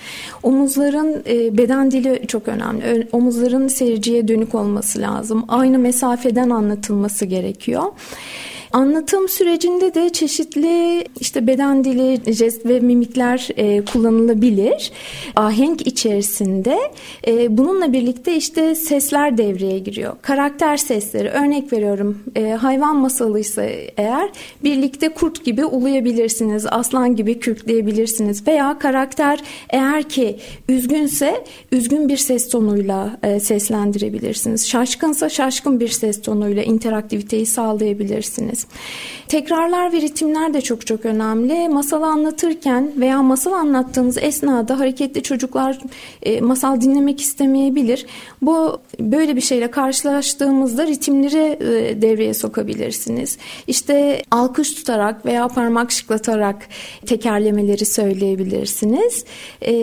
Omuzların 0.44 1.24
e, 1.30 1.58
beden 1.58 1.92
dili 1.92 2.28
çok 2.28 2.48
önemli. 2.48 3.08
Omuzların 3.12 3.68
seyirciye 3.68 4.27
dönük 4.28 4.56
olması 4.56 5.02
lazım. 5.02 5.46
Aynı 5.48 5.80
mesafeden 5.80 6.50
anlatılması 6.50 7.26
gerekiyor. 7.26 7.84
Anlatım 8.72 9.30
sürecinde 9.30 9.94
de 9.94 10.10
çeşitli 10.10 11.06
işte 11.20 11.48
beden 11.48 11.84
dili, 11.84 12.34
jest 12.34 12.66
ve 12.66 12.80
mimikler 12.80 13.50
e, 13.58 13.86
kullanılabilir. 13.86 14.92
Ahenk 15.36 15.88
içerisinde 15.88 16.78
e, 17.28 17.58
bununla 17.58 17.94
birlikte 17.94 18.36
işte 18.36 18.76
sesler 18.76 19.38
devreye 19.38 19.80
giriyor. 19.80 20.16
Karakter 20.22 20.78
sesleri 20.78 21.30
örnek 21.30 21.74
veriyorum 21.74 22.24
e, 22.36 22.50
hayvan 22.50 22.96
masalıysa 22.96 23.64
eğer 23.98 24.30
birlikte 24.64 25.10
kurt 25.10 25.46
gibi 25.46 25.66
uluyabilirsiniz, 25.66 26.66
aslan 26.70 27.16
gibi 27.16 27.40
kürkleyebilirsiniz 27.40 28.48
veya 28.48 28.80
karakter 28.80 29.40
eğer 29.70 30.04
ki 30.04 30.40
üzgünse 30.70 31.44
üzgün 31.72 32.10
bir 32.10 32.18
ses 32.18 32.50
tonuyla 32.50 33.20
e, 33.24 33.40
seslendirebilirsiniz. 33.40 34.68
Şaşkınsa 34.68 35.30
şaşkın 35.30 35.80
bir 35.80 35.90
ses 35.90 36.22
tonuyla 36.22 36.64
interaktiviteyi 36.64 37.46
sağlayabilirsiniz. 37.46 38.67
Tekrarlar 39.28 39.94
ve 39.94 40.02
ritimler 40.02 40.54
de 40.54 40.62
çok 40.62 40.88
çok 40.88 41.06
önemli. 41.06 41.70
Masal 41.70 42.02
anlatırken 42.02 42.92
veya 42.98 43.24
masal 43.24 43.52
anlattığınız 43.52 44.18
esnada 44.18 44.80
hareketli 44.80 45.24
çocuklar 45.24 45.80
e, 46.24 46.42
masal 46.42 46.82
dinlemek 46.82 47.22
istemeyebilir. 47.22 48.06
Bu 48.42 48.80
böyle 49.00 49.36
bir 49.36 49.42
şeyle 49.42 49.72
karşılaştığımızda 49.72 50.88
ritimleri 50.88 51.58
e, 51.60 52.02
devreye 52.02 52.34
sokabilirsiniz. 52.34 53.38
İşte 53.68 54.22
alkış 54.32 54.74
tutarak 54.74 55.26
veya 55.26 55.48
parmak 55.48 55.92
şıklatarak 55.92 56.68
tekerlemeleri 57.06 57.86
söyleyebilirsiniz. 57.86 59.26
E, 59.66 59.74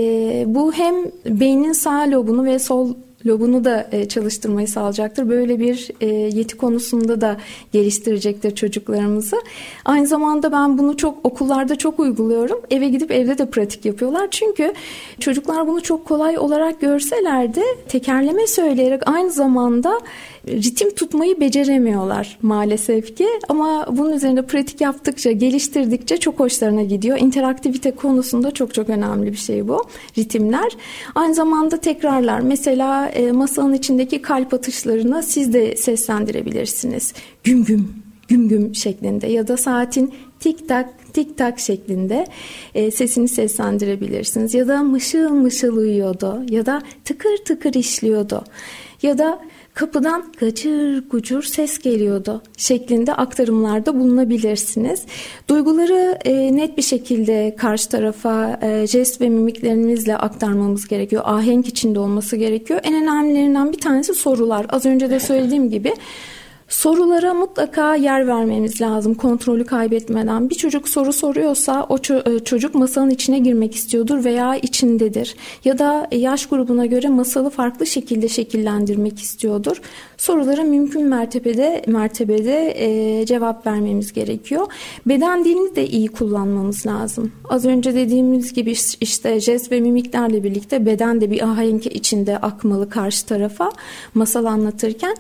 bu 0.47 0.73
hem 0.73 0.95
beynin 1.27 1.73
sağ 1.73 2.11
lobunu 2.11 2.45
ve 2.45 2.59
sol 2.59 2.95
lobunu 3.27 3.65
da 3.65 3.89
e, 3.93 4.09
çalıştırmayı 4.09 4.69
sağlayacaktır. 4.69 5.29
Böyle 5.29 5.61
bir 5.61 5.91
e, 6.01 6.07
yeti 6.07 6.57
konusunda 6.57 7.21
da 7.21 7.37
geliştirecektir 7.73 8.55
çocuklarımızı. 8.55 9.37
Aynı 9.85 10.07
zamanda 10.07 10.53
ben 10.53 10.79
bunu 10.79 10.97
çok 10.97 11.25
okullarda 11.25 11.77
çok 11.77 12.01
uyguluyorum. 12.01 12.61
Eve 12.71 12.89
gidip 12.89 13.11
evde 13.11 13.39
de 13.39 13.51
pratik 13.51 13.85
yapıyorlar. 13.85 14.29
Çünkü 14.31 14.73
çocuklar 15.21 15.67
bunu 15.67 15.83
çok 15.83 16.05
kolay 16.05 16.39
olarak 16.39 16.81
görseler 16.81 17.55
de 17.55 17.65
tekerleme 17.89 18.47
söyleyerek 18.47 19.09
aynı 19.09 19.31
zamanda 19.31 20.01
ritim 20.49 20.95
tutmayı 20.95 21.41
beceremiyorlar 21.41 22.39
maalesef 22.43 23.17
ki 23.17 23.27
ama 23.49 23.87
bunun 23.91 24.13
üzerinde 24.13 24.43
pratik 24.43 24.81
yaptıkça 24.81 25.33
geliştirdikçe 25.33 26.17
çok 26.17 26.41
hoşlarına 26.41 26.83
gidiyor. 26.83 27.19
İnteraktivite 27.19 27.91
konusunda 27.91 28.51
çok 28.51 28.75
çok 28.75 28.91
önemli 28.91 29.33
bir 29.33 29.37
şey 29.37 29.69
bu 29.69 29.85
ritimler. 30.19 30.77
Aynı 31.15 31.35
zamanda 31.35 31.77
tekrarlar 31.77 32.41
mesela 32.41 33.09
e, 33.09 33.33
masanın 33.33 33.73
içindeki 33.73 34.23
kalp 34.23 34.55
atışlarına 34.55 35.23
siz 35.23 35.53
de 35.53 35.77
seslendirebilirsiniz. 35.77 37.13
Güm 37.45 37.65
güm 37.65 38.05
güm 38.29 38.49
güm 38.49 38.75
şeklinde 38.75 39.27
ya 39.27 39.49
da 39.49 39.57
saatin 39.57 40.15
tik 40.41 40.69
tak 40.69 41.13
tik 41.13 41.39
tak 41.39 41.61
şeklinde 41.61 42.27
e, 42.75 42.91
sesini 42.91 43.29
seslendirebilirsiniz 43.29 44.55
ya 44.55 44.69
da 44.69 44.83
mışıl 44.83 45.31
mışıl 45.31 45.77
uyuyordu 45.77 46.43
ya 46.51 46.67
da 46.67 46.83
tıkır 47.05 47.37
tıkır 47.45 47.75
işliyordu 47.75 48.45
ya 49.03 49.19
da 49.19 49.41
kapıdan 49.75 50.25
gacır 50.41 51.09
gucur 51.11 51.43
ses 51.43 51.79
geliyordu 51.79 52.43
şeklinde 52.57 53.15
aktarımlarda 53.15 54.01
bulunabilirsiniz. 54.01 55.03
Duyguları 55.49 56.19
e, 56.25 56.57
net 56.57 56.77
bir 56.77 56.83
şekilde 56.83 57.57
karşı 57.59 57.89
tarafa 57.89 58.59
e, 58.63 58.87
jest 58.87 59.21
ve 59.21 59.29
mimiklerimizle 59.29 60.17
aktarmamız 60.17 60.89
gerekiyor. 60.89 61.23
Ahenk 61.27 61.69
içinde 61.69 61.99
olması 61.99 62.37
gerekiyor. 62.37 62.81
En 62.83 63.03
önemlilerinden 63.03 63.73
bir 63.73 63.81
tanesi 63.81 64.15
sorular. 64.15 64.67
Az 64.69 64.87
önce 64.87 65.11
de 65.11 65.21
söylediğim 65.21 65.71
gibi 65.71 65.93
Sorulara 66.69 67.35
mutlaka 67.35 67.95
yer 67.95 68.27
vermemiz 68.27 68.81
lazım 68.81 69.15
kontrolü 69.15 69.65
kaybetmeden. 69.67 70.51
Bir 70.51 70.55
çocuk 70.55 70.89
soru 70.89 71.13
soruyorsa 71.13 71.87
o 71.89 71.97
e, 71.97 72.45
çocuk 72.45 72.75
masanın 72.75 73.11
içine 73.11 73.39
girmek 73.39 73.75
istiyordur 73.75 74.25
veya 74.25 74.57
içindedir. 74.57 75.37
Ya 75.65 75.79
da 75.79 76.09
yaş 76.13 76.47
grubuna 76.47 76.87
göre 76.87 77.09
masalı 77.09 77.51
farklı 77.51 77.87
şekilde 77.87 78.29
şekillendirmek 78.29 79.19
istiyordur. 79.19 79.81
Sorulara 80.17 80.63
mümkün 80.63 81.05
mertebede 81.05 81.85
mertebede 81.87 82.75
e, 82.77 83.27
cevap 83.27 83.67
vermemiz 83.67 84.13
gerekiyor. 84.13 84.67
Beden 85.07 85.45
dilini 85.45 85.77
de 85.77 85.87
iyi 85.87 86.09
kullanmamız 86.09 86.87
lazım. 86.87 87.33
Az 87.49 87.65
önce 87.65 87.95
dediğimiz 87.95 88.53
gibi 88.53 88.75
işte 89.01 89.41
jest 89.41 89.73
ve 89.73 89.81
mimiklerle 89.81 90.45
birlikte 90.45 90.87
beden 90.87 91.21
de 91.21 91.31
bir 91.31 91.43
ahenk 91.43 91.87
içinde 91.87 92.39
akmalı 92.39 92.91
karşı 92.91 93.27
tarafa 93.27 93.71
masal 94.15 94.45
anlatırken. 94.45 95.17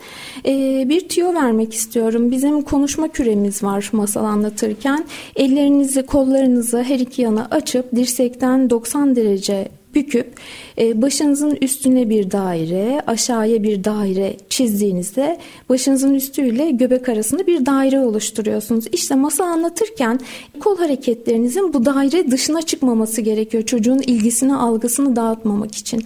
E, 0.46 0.84
bir 0.88 1.08
tüyo 1.08 1.33
vermek 1.34 1.74
istiyorum. 1.74 2.30
Bizim 2.30 2.62
konuşma 2.62 3.08
küremiz 3.08 3.62
var 3.62 3.90
masal 3.92 4.24
anlatırken. 4.24 5.04
Ellerinizi, 5.36 6.02
kollarınızı 6.02 6.82
her 6.82 6.98
iki 6.98 7.22
yana 7.22 7.48
açıp 7.50 7.96
dirsekten 7.96 8.70
90 8.70 9.16
derece 9.16 9.68
büküp 9.94 10.32
e, 10.78 11.02
başınızın 11.02 11.58
üstüne 11.60 12.10
bir 12.10 12.30
daire, 12.30 13.00
aşağıya 13.06 13.62
bir 13.62 13.84
daire 13.84 14.36
çizdiğinizde 14.48 15.38
başınızın 15.68 16.14
üstüyle 16.14 16.70
göbek 16.70 17.08
arasında 17.08 17.46
bir 17.46 17.66
daire 17.66 18.00
oluşturuyorsunuz. 18.00 18.84
İşte 18.92 19.14
masal 19.14 19.44
anlatırken 19.44 20.20
kol 20.60 20.78
hareketlerinizin 20.78 21.72
bu 21.72 21.84
daire 21.84 22.30
dışına 22.30 22.62
çıkmaması 22.62 23.20
gerekiyor. 23.20 23.62
Çocuğun 23.62 23.98
ilgisini, 23.98 24.56
algısını 24.56 25.16
dağıtmamak 25.16 25.74
için. 25.74 26.04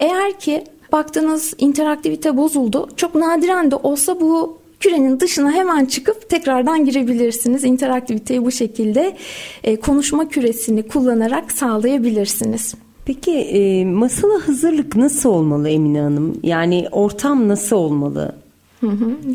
Eğer 0.00 0.38
ki 0.38 0.64
baktınız 0.92 1.54
interaktivite 1.58 2.36
bozuldu. 2.36 2.88
Çok 2.96 3.14
nadiren 3.14 3.70
de 3.70 3.76
olsa 3.76 4.20
bu 4.20 4.58
kürenin 4.80 5.20
dışına 5.20 5.52
hemen 5.52 5.84
çıkıp 5.84 6.30
tekrardan 6.30 6.84
girebilirsiniz. 6.84 7.64
İnteraktiviteyi 7.64 8.44
bu 8.44 8.50
şekilde 8.50 9.16
e, 9.64 9.76
konuşma 9.76 10.28
küresini 10.28 10.88
kullanarak 10.88 11.52
sağlayabilirsiniz. 11.52 12.74
Peki 13.04 13.32
e, 13.32 13.84
masala 13.84 14.48
hazırlık 14.48 14.96
nasıl 14.96 15.30
olmalı 15.30 15.68
Emine 15.68 16.00
Hanım? 16.00 16.40
Yani 16.42 16.88
ortam 16.92 17.48
nasıl 17.48 17.76
olmalı? 17.76 18.34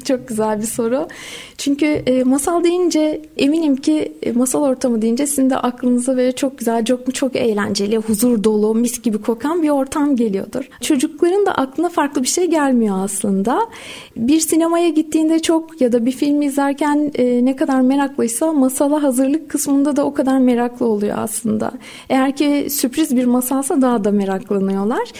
çok 0.06 0.28
güzel 0.28 0.62
bir 0.62 0.66
soru. 0.66 1.08
Çünkü 1.62 1.86
e, 1.86 2.24
masal 2.24 2.64
deyince 2.64 3.22
eminim 3.38 3.76
ki 3.76 4.14
e, 4.24 4.32
masal 4.32 4.62
ortamı 4.64 5.01
deyince 5.01 5.28
sizin 5.28 5.49
de 5.49 5.57
aklınıza 5.57 6.18
böyle 6.18 6.32
çok 6.32 6.57
güzel, 6.57 6.86
çok 6.86 7.16
çok 7.16 7.36
eğlenceli, 7.36 7.97
huzur 7.97 8.43
dolu, 8.43 8.76
mis 8.76 9.01
gibi 9.01 9.22
kokan 9.22 9.64
bir 9.64 9.70
ortam 9.70 10.16
geliyordur. 10.16 10.70
Çocukların 10.82 11.45
da 11.45 11.55
aklına 11.55 11.89
farklı 11.89 12.24
bir 12.24 12.28
şey 12.28 12.45
gelmiyor 12.45 12.95
aslında. 13.03 13.59
Bir 14.18 14.39
sinemaya 14.39 14.89
gittiğinde 14.89 15.39
çok 15.39 15.82
ya 15.82 15.91
da 15.91 16.05
bir 16.05 16.12
film 16.12 16.41
izlerken 16.41 17.12
e, 17.16 17.45
ne 17.45 17.55
kadar 17.55 17.82
meraklıysa 17.82 18.53
masala 18.53 19.03
hazırlık 19.03 19.49
kısmında 19.49 19.95
da 19.95 20.05
o 20.05 20.14
kadar 20.14 20.38
meraklı 20.38 20.86
oluyor 20.86 21.18
aslında. 21.18 21.72
Eğer 22.09 22.36
ki 22.36 22.68
sürpriz 22.70 23.16
bir 23.16 23.26
masalsa 23.26 23.82
daha 23.82 24.03
da 24.03 24.12
meraklanıyorlar. 24.12 25.12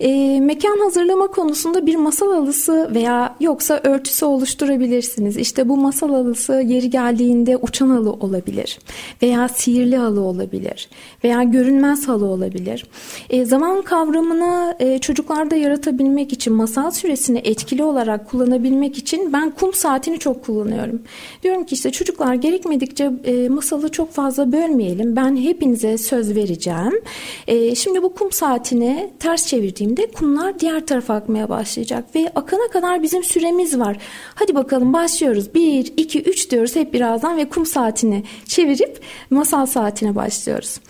E, 0.00 0.40
mekan 0.40 0.78
hazırlama 0.78 1.26
konusunda 1.26 1.86
bir 1.86 1.96
masal 1.96 2.30
alısı 2.30 2.90
veya 2.94 3.36
yoksa 3.40 3.80
örtüsü 3.84 4.24
oluşturabilirsiniz. 4.24 5.36
İşte 5.36 5.68
bu 5.68 5.83
masal 5.84 6.08
halısı 6.08 6.52
yeri 6.52 6.90
geldiğinde 6.90 7.56
uçan 7.56 7.88
halı 7.88 8.12
olabilir 8.12 8.78
veya 9.22 9.48
sihirli 9.48 9.96
halı 9.96 10.20
olabilir 10.20 10.88
veya 11.24 11.42
görünmez 11.42 12.08
halı 12.08 12.26
olabilir. 12.26 12.86
E, 13.30 13.44
zaman 13.44 13.82
kavramını 13.82 14.76
e, 14.80 14.98
çocuklarda 14.98 15.56
yaratabilmek 15.56 16.32
için 16.32 16.52
masal 16.52 16.90
süresini 16.90 17.38
etkili 17.44 17.84
olarak 17.84 18.30
kullanabilmek 18.30 18.98
için 18.98 19.32
ben 19.32 19.50
kum 19.50 19.74
saatini 19.74 20.18
çok 20.18 20.44
kullanıyorum. 20.44 21.02
Diyorum 21.42 21.64
ki 21.64 21.74
işte 21.74 21.90
çocuklar 21.90 22.34
gerekmedikçe 22.34 23.10
e, 23.24 23.48
masalı 23.48 23.88
çok 23.88 24.12
fazla 24.12 24.52
bölmeyelim. 24.52 25.16
Ben 25.16 25.36
hepinize 25.36 25.98
söz 25.98 26.36
vereceğim. 26.36 27.02
E, 27.46 27.74
şimdi 27.74 28.02
bu 28.02 28.14
kum 28.14 28.32
saatini 28.32 29.10
ters 29.20 29.46
çevirdiğimde 29.46 30.06
kumlar 30.06 30.60
diğer 30.60 30.86
tarafa 30.86 31.14
akmaya 31.14 31.48
başlayacak 31.48 32.04
ve 32.14 32.32
akana 32.34 32.68
kadar 32.72 33.02
bizim 33.02 33.24
süremiz 33.24 33.78
var. 33.78 33.96
Hadi 34.34 34.54
bakalım 34.54 34.92
başlıyoruz. 34.92 35.54
1, 35.74 35.92
2, 35.96 36.22
3 36.22 36.50
diyoruz 36.50 36.76
hep 36.76 36.94
birazdan 36.94 37.36
ve 37.36 37.48
kum 37.48 37.66
saatini 37.66 38.22
çevirip 38.44 39.00
masal 39.30 39.66
saatine 39.66 40.14
başlıyoruz. 40.14 40.80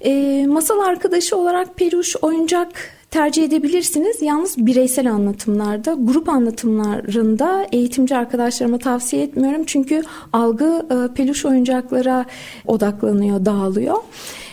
E, 0.00 0.46
masal 0.46 0.80
arkadaşı 0.80 1.36
olarak 1.36 1.76
peluş, 1.76 2.16
oyuncak 2.22 2.68
tercih 3.10 3.44
edebilirsiniz. 3.44 4.22
Yalnız 4.22 4.66
bireysel 4.66 5.12
anlatımlarda, 5.12 5.96
grup 5.98 6.28
anlatımlarında 6.28 7.66
eğitimci 7.72 8.16
arkadaşlarıma 8.16 8.78
tavsiye 8.78 9.22
etmiyorum. 9.22 9.64
Çünkü 9.66 10.02
algı 10.32 10.86
e, 10.90 11.14
peluş 11.14 11.44
oyuncaklara 11.44 12.24
odaklanıyor, 12.66 13.44
dağılıyor 13.44 13.96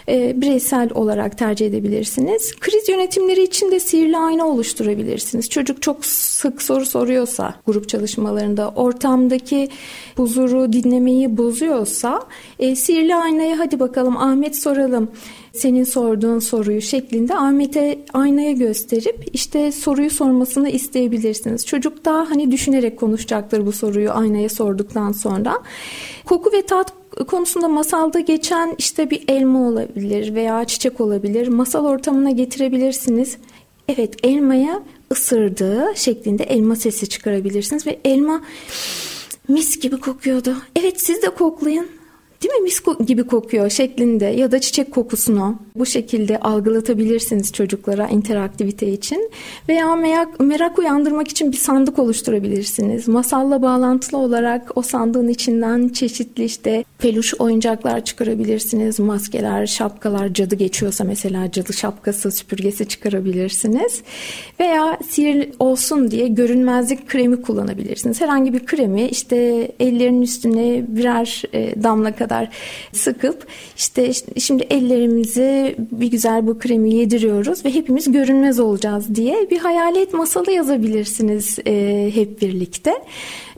e, 0.09 0.41
bireysel 0.41 0.89
olarak 0.93 1.37
tercih 1.37 1.67
edebilirsiniz. 1.67 2.55
Kriz 2.59 2.89
yönetimleri 2.89 3.43
için 3.43 3.71
de 3.71 3.79
sihirli 3.79 4.17
ayna 4.17 4.47
oluşturabilirsiniz. 4.47 5.49
Çocuk 5.49 5.81
çok 5.81 6.05
sık 6.05 6.61
soru 6.61 6.85
soruyorsa 6.85 7.55
grup 7.67 7.89
çalışmalarında 7.89 8.71
ortamdaki 8.75 9.69
huzuru 10.15 10.73
dinlemeyi 10.73 11.37
bozuyorsa 11.37 12.23
e, 12.59 12.75
sihirli 12.75 13.15
aynaya 13.15 13.59
hadi 13.59 13.79
bakalım 13.79 14.17
Ahmet 14.17 14.55
soralım 14.55 15.11
senin 15.57 15.83
sorduğun 15.83 16.39
soruyu 16.39 16.81
şeklinde 16.81 17.35
Ahmet'e 17.35 17.99
aynaya 18.13 18.51
gösterip 18.51 19.29
işte 19.33 19.71
soruyu 19.71 20.09
sormasını 20.09 20.69
isteyebilirsiniz. 20.69 21.65
Çocuk 21.65 22.05
da 22.05 22.25
hani 22.29 22.51
düşünerek 22.51 22.99
konuşacaktır 22.99 23.65
bu 23.65 23.71
soruyu 23.71 24.11
aynaya 24.11 24.49
sorduktan 24.49 25.11
sonra. 25.11 25.63
Koku 26.25 26.51
ve 26.53 26.61
tat 26.61 26.93
konusunda 27.27 27.67
masalda 27.67 28.19
geçen 28.19 28.75
işte 28.77 29.09
bir 29.09 29.23
elma 29.27 29.67
olabilir 29.67 30.35
veya 30.35 30.65
çiçek 30.65 31.01
olabilir. 31.01 31.47
Masal 31.47 31.85
ortamına 31.85 32.31
getirebilirsiniz. 32.31 33.37
Evet 33.87 34.15
elmaya 34.23 34.83
ısırdığı 35.11 35.93
şeklinde 35.95 36.43
elma 36.43 36.75
sesi 36.75 37.09
çıkarabilirsiniz 37.09 37.87
ve 37.87 37.99
elma 38.05 38.41
mis 39.47 39.79
gibi 39.79 39.99
kokuyordu. 39.99 40.55
Evet 40.75 41.01
siz 41.01 41.21
de 41.21 41.29
koklayın. 41.29 41.87
Değil 42.43 42.53
mi 42.53 42.61
mis 42.61 42.81
gibi 43.07 43.23
kokuyor 43.23 43.69
şeklinde 43.69 44.25
ya 44.25 44.51
da 44.51 44.59
çiçek 44.59 44.91
kokusunu 44.91 45.55
bu 45.75 45.86
şekilde 45.86 46.39
algılatabilirsiniz 46.39 47.53
çocuklara 47.53 48.07
interaktivite 48.07 48.88
için 48.88 49.31
veya 49.69 49.95
merak, 49.95 50.39
merak 50.39 50.79
uyandırmak 50.79 51.27
için 51.27 51.51
bir 51.51 51.57
sandık 51.57 51.99
oluşturabilirsiniz. 51.99 53.07
Masalla 53.07 53.61
bağlantılı 53.61 54.17
olarak 54.17 54.71
o 54.75 54.81
sandığın 54.81 55.27
içinden 55.27 55.89
çeşitli 55.89 56.43
işte 56.43 56.83
peluş 56.99 57.33
oyuncaklar 57.33 58.05
çıkarabilirsiniz. 58.05 58.99
Maskeler, 58.99 59.65
şapkalar, 59.65 60.33
cadı 60.33 60.55
geçiyorsa 60.55 61.03
mesela 61.03 61.51
cadı 61.51 61.73
şapkası, 61.73 62.31
süpürgesi 62.31 62.88
çıkarabilirsiniz. 62.88 64.01
Veya 64.59 64.97
sihir 65.09 65.49
olsun 65.59 66.11
diye 66.11 66.27
görünmezlik 66.27 67.09
kremi 67.09 67.41
kullanabilirsiniz. 67.41 68.21
Herhangi 68.21 68.53
bir 68.53 68.65
kremi 68.65 69.07
işte 69.07 69.36
ellerin 69.79 70.21
üstüne 70.21 70.83
birer 70.88 71.43
e, 71.53 71.83
damla 71.83 72.11
kadar 72.11 72.24
kadar 72.26 72.49
sıkıp 72.91 73.47
işte 73.78 74.11
şimdi 74.39 74.63
ellerimizi 74.63 75.76
bir 75.91 76.11
güzel 76.11 76.47
bu 76.47 76.59
kremi 76.59 76.93
yediriyoruz 76.93 77.65
ve 77.65 77.73
hepimiz 77.73 78.11
görünmez 78.11 78.59
olacağız 78.59 79.15
diye 79.15 79.49
bir 79.51 79.59
hayalet 79.59 80.13
masalı 80.13 80.51
yazabilirsiniz 80.51 81.59
e, 81.67 82.11
hep 82.13 82.41
birlikte. 82.41 82.93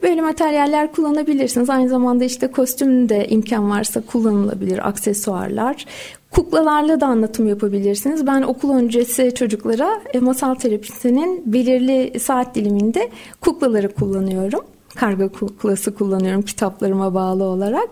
Böyle 0.04 0.22
materyaller 0.22 0.92
kullanabilirsiniz. 0.92 1.70
Aynı 1.70 1.90
zamanda 1.90 2.24
işte 2.24 2.52
kostüm 2.52 3.10
de 3.10 3.28
imkan 3.28 3.70
varsa 3.70 4.02
kullanılabilir 4.02 4.88
aksesuarlar. 4.88 5.86
Kuklalarla 6.32 7.02
da 7.02 7.06
anlatım 7.06 7.48
yapabilirsiniz. 7.48 8.28
Ben 8.28 8.42
okul 8.42 8.74
öncesi 8.74 9.34
çocuklara 9.36 10.02
e, 10.14 10.20
masal 10.20 10.56
terapisinin 10.56 11.54
belirli 11.54 12.20
saat 12.20 12.56
diliminde 12.56 13.10
kuklaları 13.42 13.94
kullanıyorum 13.94 14.62
karga 14.98 15.28
kuklası 15.28 15.96
kullanıyorum 15.96 16.42
kitaplarıma 16.42 17.14
bağlı 17.14 17.44
olarak. 17.44 17.90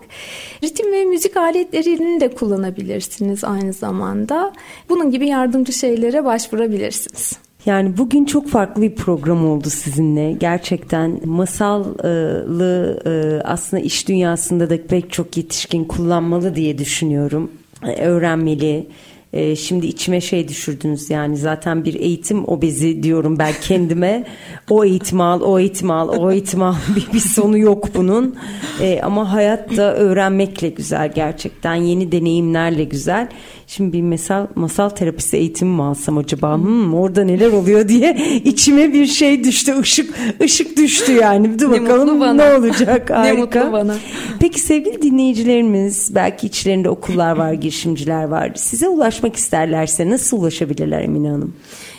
Ritim 0.64 0.92
ve 0.92 1.04
müzik 1.04 1.36
aletlerini 1.36 2.20
de 2.20 2.34
kullanabilirsiniz 2.34 3.44
aynı 3.44 3.72
zamanda. 3.72 4.52
Bunun 4.88 5.10
gibi 5.10 5.26
yardımcı 5.26 5.72
şeylere 5.72 6.24
başvurabilirsiniz. 6.24 7.32
Yani 7.66 7.96
bugün 7.96 8.24
çok 8.24 8.48
farklı 8.48 8.82
bir 8.82 8.94
program 8.94 9.46
oldu 9.46 9.70
sizinle. 9.70 10.32
Gerçekten 10.32 11.20
masallı 11.24 13.02
e, 13.06 13.42
aslında 13.44 13.82
iş 13.82 14.08
dünyasında 14.08 14.70
da 14.70 14.86
pek 14.86 15.12
çok 15.12 15.36
yetişkin 15.36 15.84
kullanmalı 15.84 16.56
diye 16.56 16.78
düşünüyorum. 16.78 17.50
Öğrenmeli, 17.98 18.86
e, 19.32 19.56
şimdi 19.56 19.86
içime 19.86 20.20
şey 20.20 20.48
düşürdünüz 20.48 21.10
yani 21.10 21.36
zaten 21.36 21.84
bir 21.84 21.94
eğitim 21.94 22.48
obezi 22.48 23.02
diyorum 23.02 23.38
ben 23.38 23.52
kendime. 23.60 24.24
o 24.70 24.84
eğitim 24.84 25.20
al, 25.20 25.40
o 25.40 25.58
eğitim 25.58 25.90
al, 25.90 26.08
o 26.08 26.30
eğitim 26.30 26.62
al 26.62 26.74
bir, 26.96 27.12
bir 27.12 27.20
sonu 27.20 27.58
yok 27.58 27.88
bunun. 27.94 28.36
E, 28.80 29.00
ama 29.02 29.32
hayat 29.32 29.76
da 29.76 29.96
öğrenmekle 29.96 30.68
güzel 30.68 31.12
gerçekten 31.12 31.74
yeni 31.74 32.12
deneyimlerle 32.12 32.84
güzel. 32.84 33.28
Şimdi 33.68 33.92
bir 33.92 34.02
masal, 34.02 34.46
masal 34.54 34.88
terapisi 34.88 35.36
eğitimi 35.36 35.74
mi 35.74 35.82
alsam 35.82 36.18
acaba? 36.18 36.56
Hmm, 36.56 36.94
orada 36.94 37.24
neler 37.24 37.52
oluyor 37.52 37.88
diye 37.88 38.16
içime 38.44 38.92
bir 38.92 39.06
şey 39.06 39.44
düştü. 39.44 39.78
ışık 39.80 40.14
ışık 40.42 40.76
düştü 40.76 41.12
yani. 41.12 41.58
Dur 41.58 41.70
bakalım 41.70 42.20
ne, 42.20 42.36
ne 42.36 42.54
olacak. 42.54 43.10
Harika. 43.10 43.22
ne 43.22 43.32
mutlu 43.32 43.72
bana. 43.72 43.94
Peki 44.40 44.60
sevgili 44.60 45.02
dinleyicilerimiz 45.02 46.14
belki 46.14 46.46
içlerinde 46.46 46.90
okullar 46.90 47.36
var, 47.36 47.52
girişimciler 47.52 48.24
var. 48.24 48.52
Size 48.54 48.88
ulaşmak 49.16 49.36
isterlerse 49.36 50.10
nasıl 50.10 50.40
ulaşabilirler 50.40 51.02
Emine 51.02 51.30
Hanım? 51.30 51.54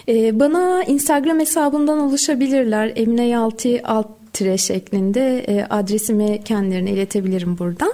Ee, 0.07 0.39
bana 0.39 0.84
Instagram 0.84 1.39
hesabından 1.39 1.99
ulaşabilirler. 1.99 2.91
Emine 2.95 3.28
Yalti 3.28 3.84
alt 3.84 4.07
tire 4.34 4.57
şeklinde 4.57 5.39
e, 5.39 5.65
adresimi 5.70 6.43
kendilerine 6.43 6.91
iletebilirim 6.91 7.57
buradan. 7.57 7.93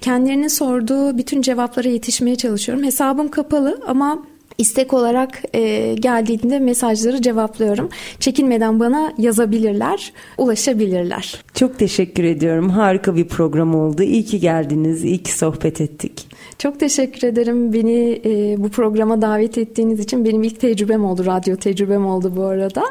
Kendilerinin 0.00 0.48
sorduğu 0.48 1.18
bütün 1.18 1.42
cevaplara 1.42 1.88
yetişmeye 1.88 2.36
çalışıyorum. 2.36 2.84
Hesabım 2.84 3.28
kapalı 3.28 3.80
ama 3.86 4.22
istek 4.58 4.92
olarak 4.92 5.42
e, 5.54 5.94
geldiğinde 5.94 6.58
mesajları 6.58 7.22
cevaplıyorum. 7.22 7.88
Çekinmeden 8.20 8.80
bana 8.80 9.12
yazabilirler, 9.18 10.12
ulaşabilirler. 10.38 11.42
Çok 11.54 11.78
teşekkür 11.78 12.24
ediyorum. 12.24 12.70
Harika 12.70 13.16
bir 13.16 13.28
program 13.28 13.74
oldu. 13.74 14.02
İyi 14.02 14.24
ki 14.24 14.40
geldiniz, 14.40 15.04
iyi 15.04 15.22
ki 15.22 15.32
sohbet 15.38 15.80
ettik. 15.80 16.33
Çok 16.58 16.80
teşekkür 16.80 17.28
ederim. 17.28 17.72
Beni 17.72 18.20
e, 18.24 18.54
bu 18.58 18.68
programa 18.68 19.22
davet 19.22 19.58
ettiğiniz 19.58 20.00
için 20.00 20.24
benim 20.24 20.42
ilk 20.42 20.60
tecrübem 20.60 21.04
oldu, 21.04 21.26
radyo 21.26 21.56
tecrübem 21.56 22.06
oldu 22.06 22.32
bu 22.36 22.44
arada. 22.44 22.84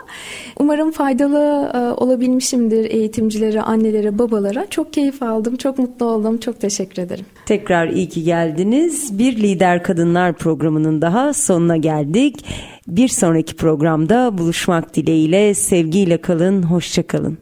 Umarım 0.59 0.91
faydalı 0.91 1.72
e, 1.74 2.01
olabilmişimdir 2.03 2.91
eğitimcilere, 2.91 3.61
annelere, 3.61 4.20
babalara. 4.20 4.68
Çok 4.70 4.93
keyif 4.93 5.24
aldım, 5.24 5.55
çok 5.55 5.80
mutlu 5.80 6.05
oldum. 6.05 6.38
Çok 6.38 6.59
teşekkür 6.59 7.01
ederim. 7.01 7.26
Tekrar 7.45 7.88
iyi 7.88 8.09
ki 8.09 8.24
geldiniz. 8.24 9.20
Bir 9.20 9.36
Lider 9.36 9.84
Kadınlar 9.84 10.34
programının 10.34 11.01
daha 11.01 11.34
sonuna 11.34 11.78
geldik. 11.78 12.45
Bir 12.88 13.07
sonraki 13.07 13.55
programda 13.55 14.38
buluşmak 14.38 14.95
dileğiyle 14.95 15.53
sevgiyle 15.53 16.18
kalın, 16.18 16.64
hoşça 16.64 17.07
kalın. 17.07 17.38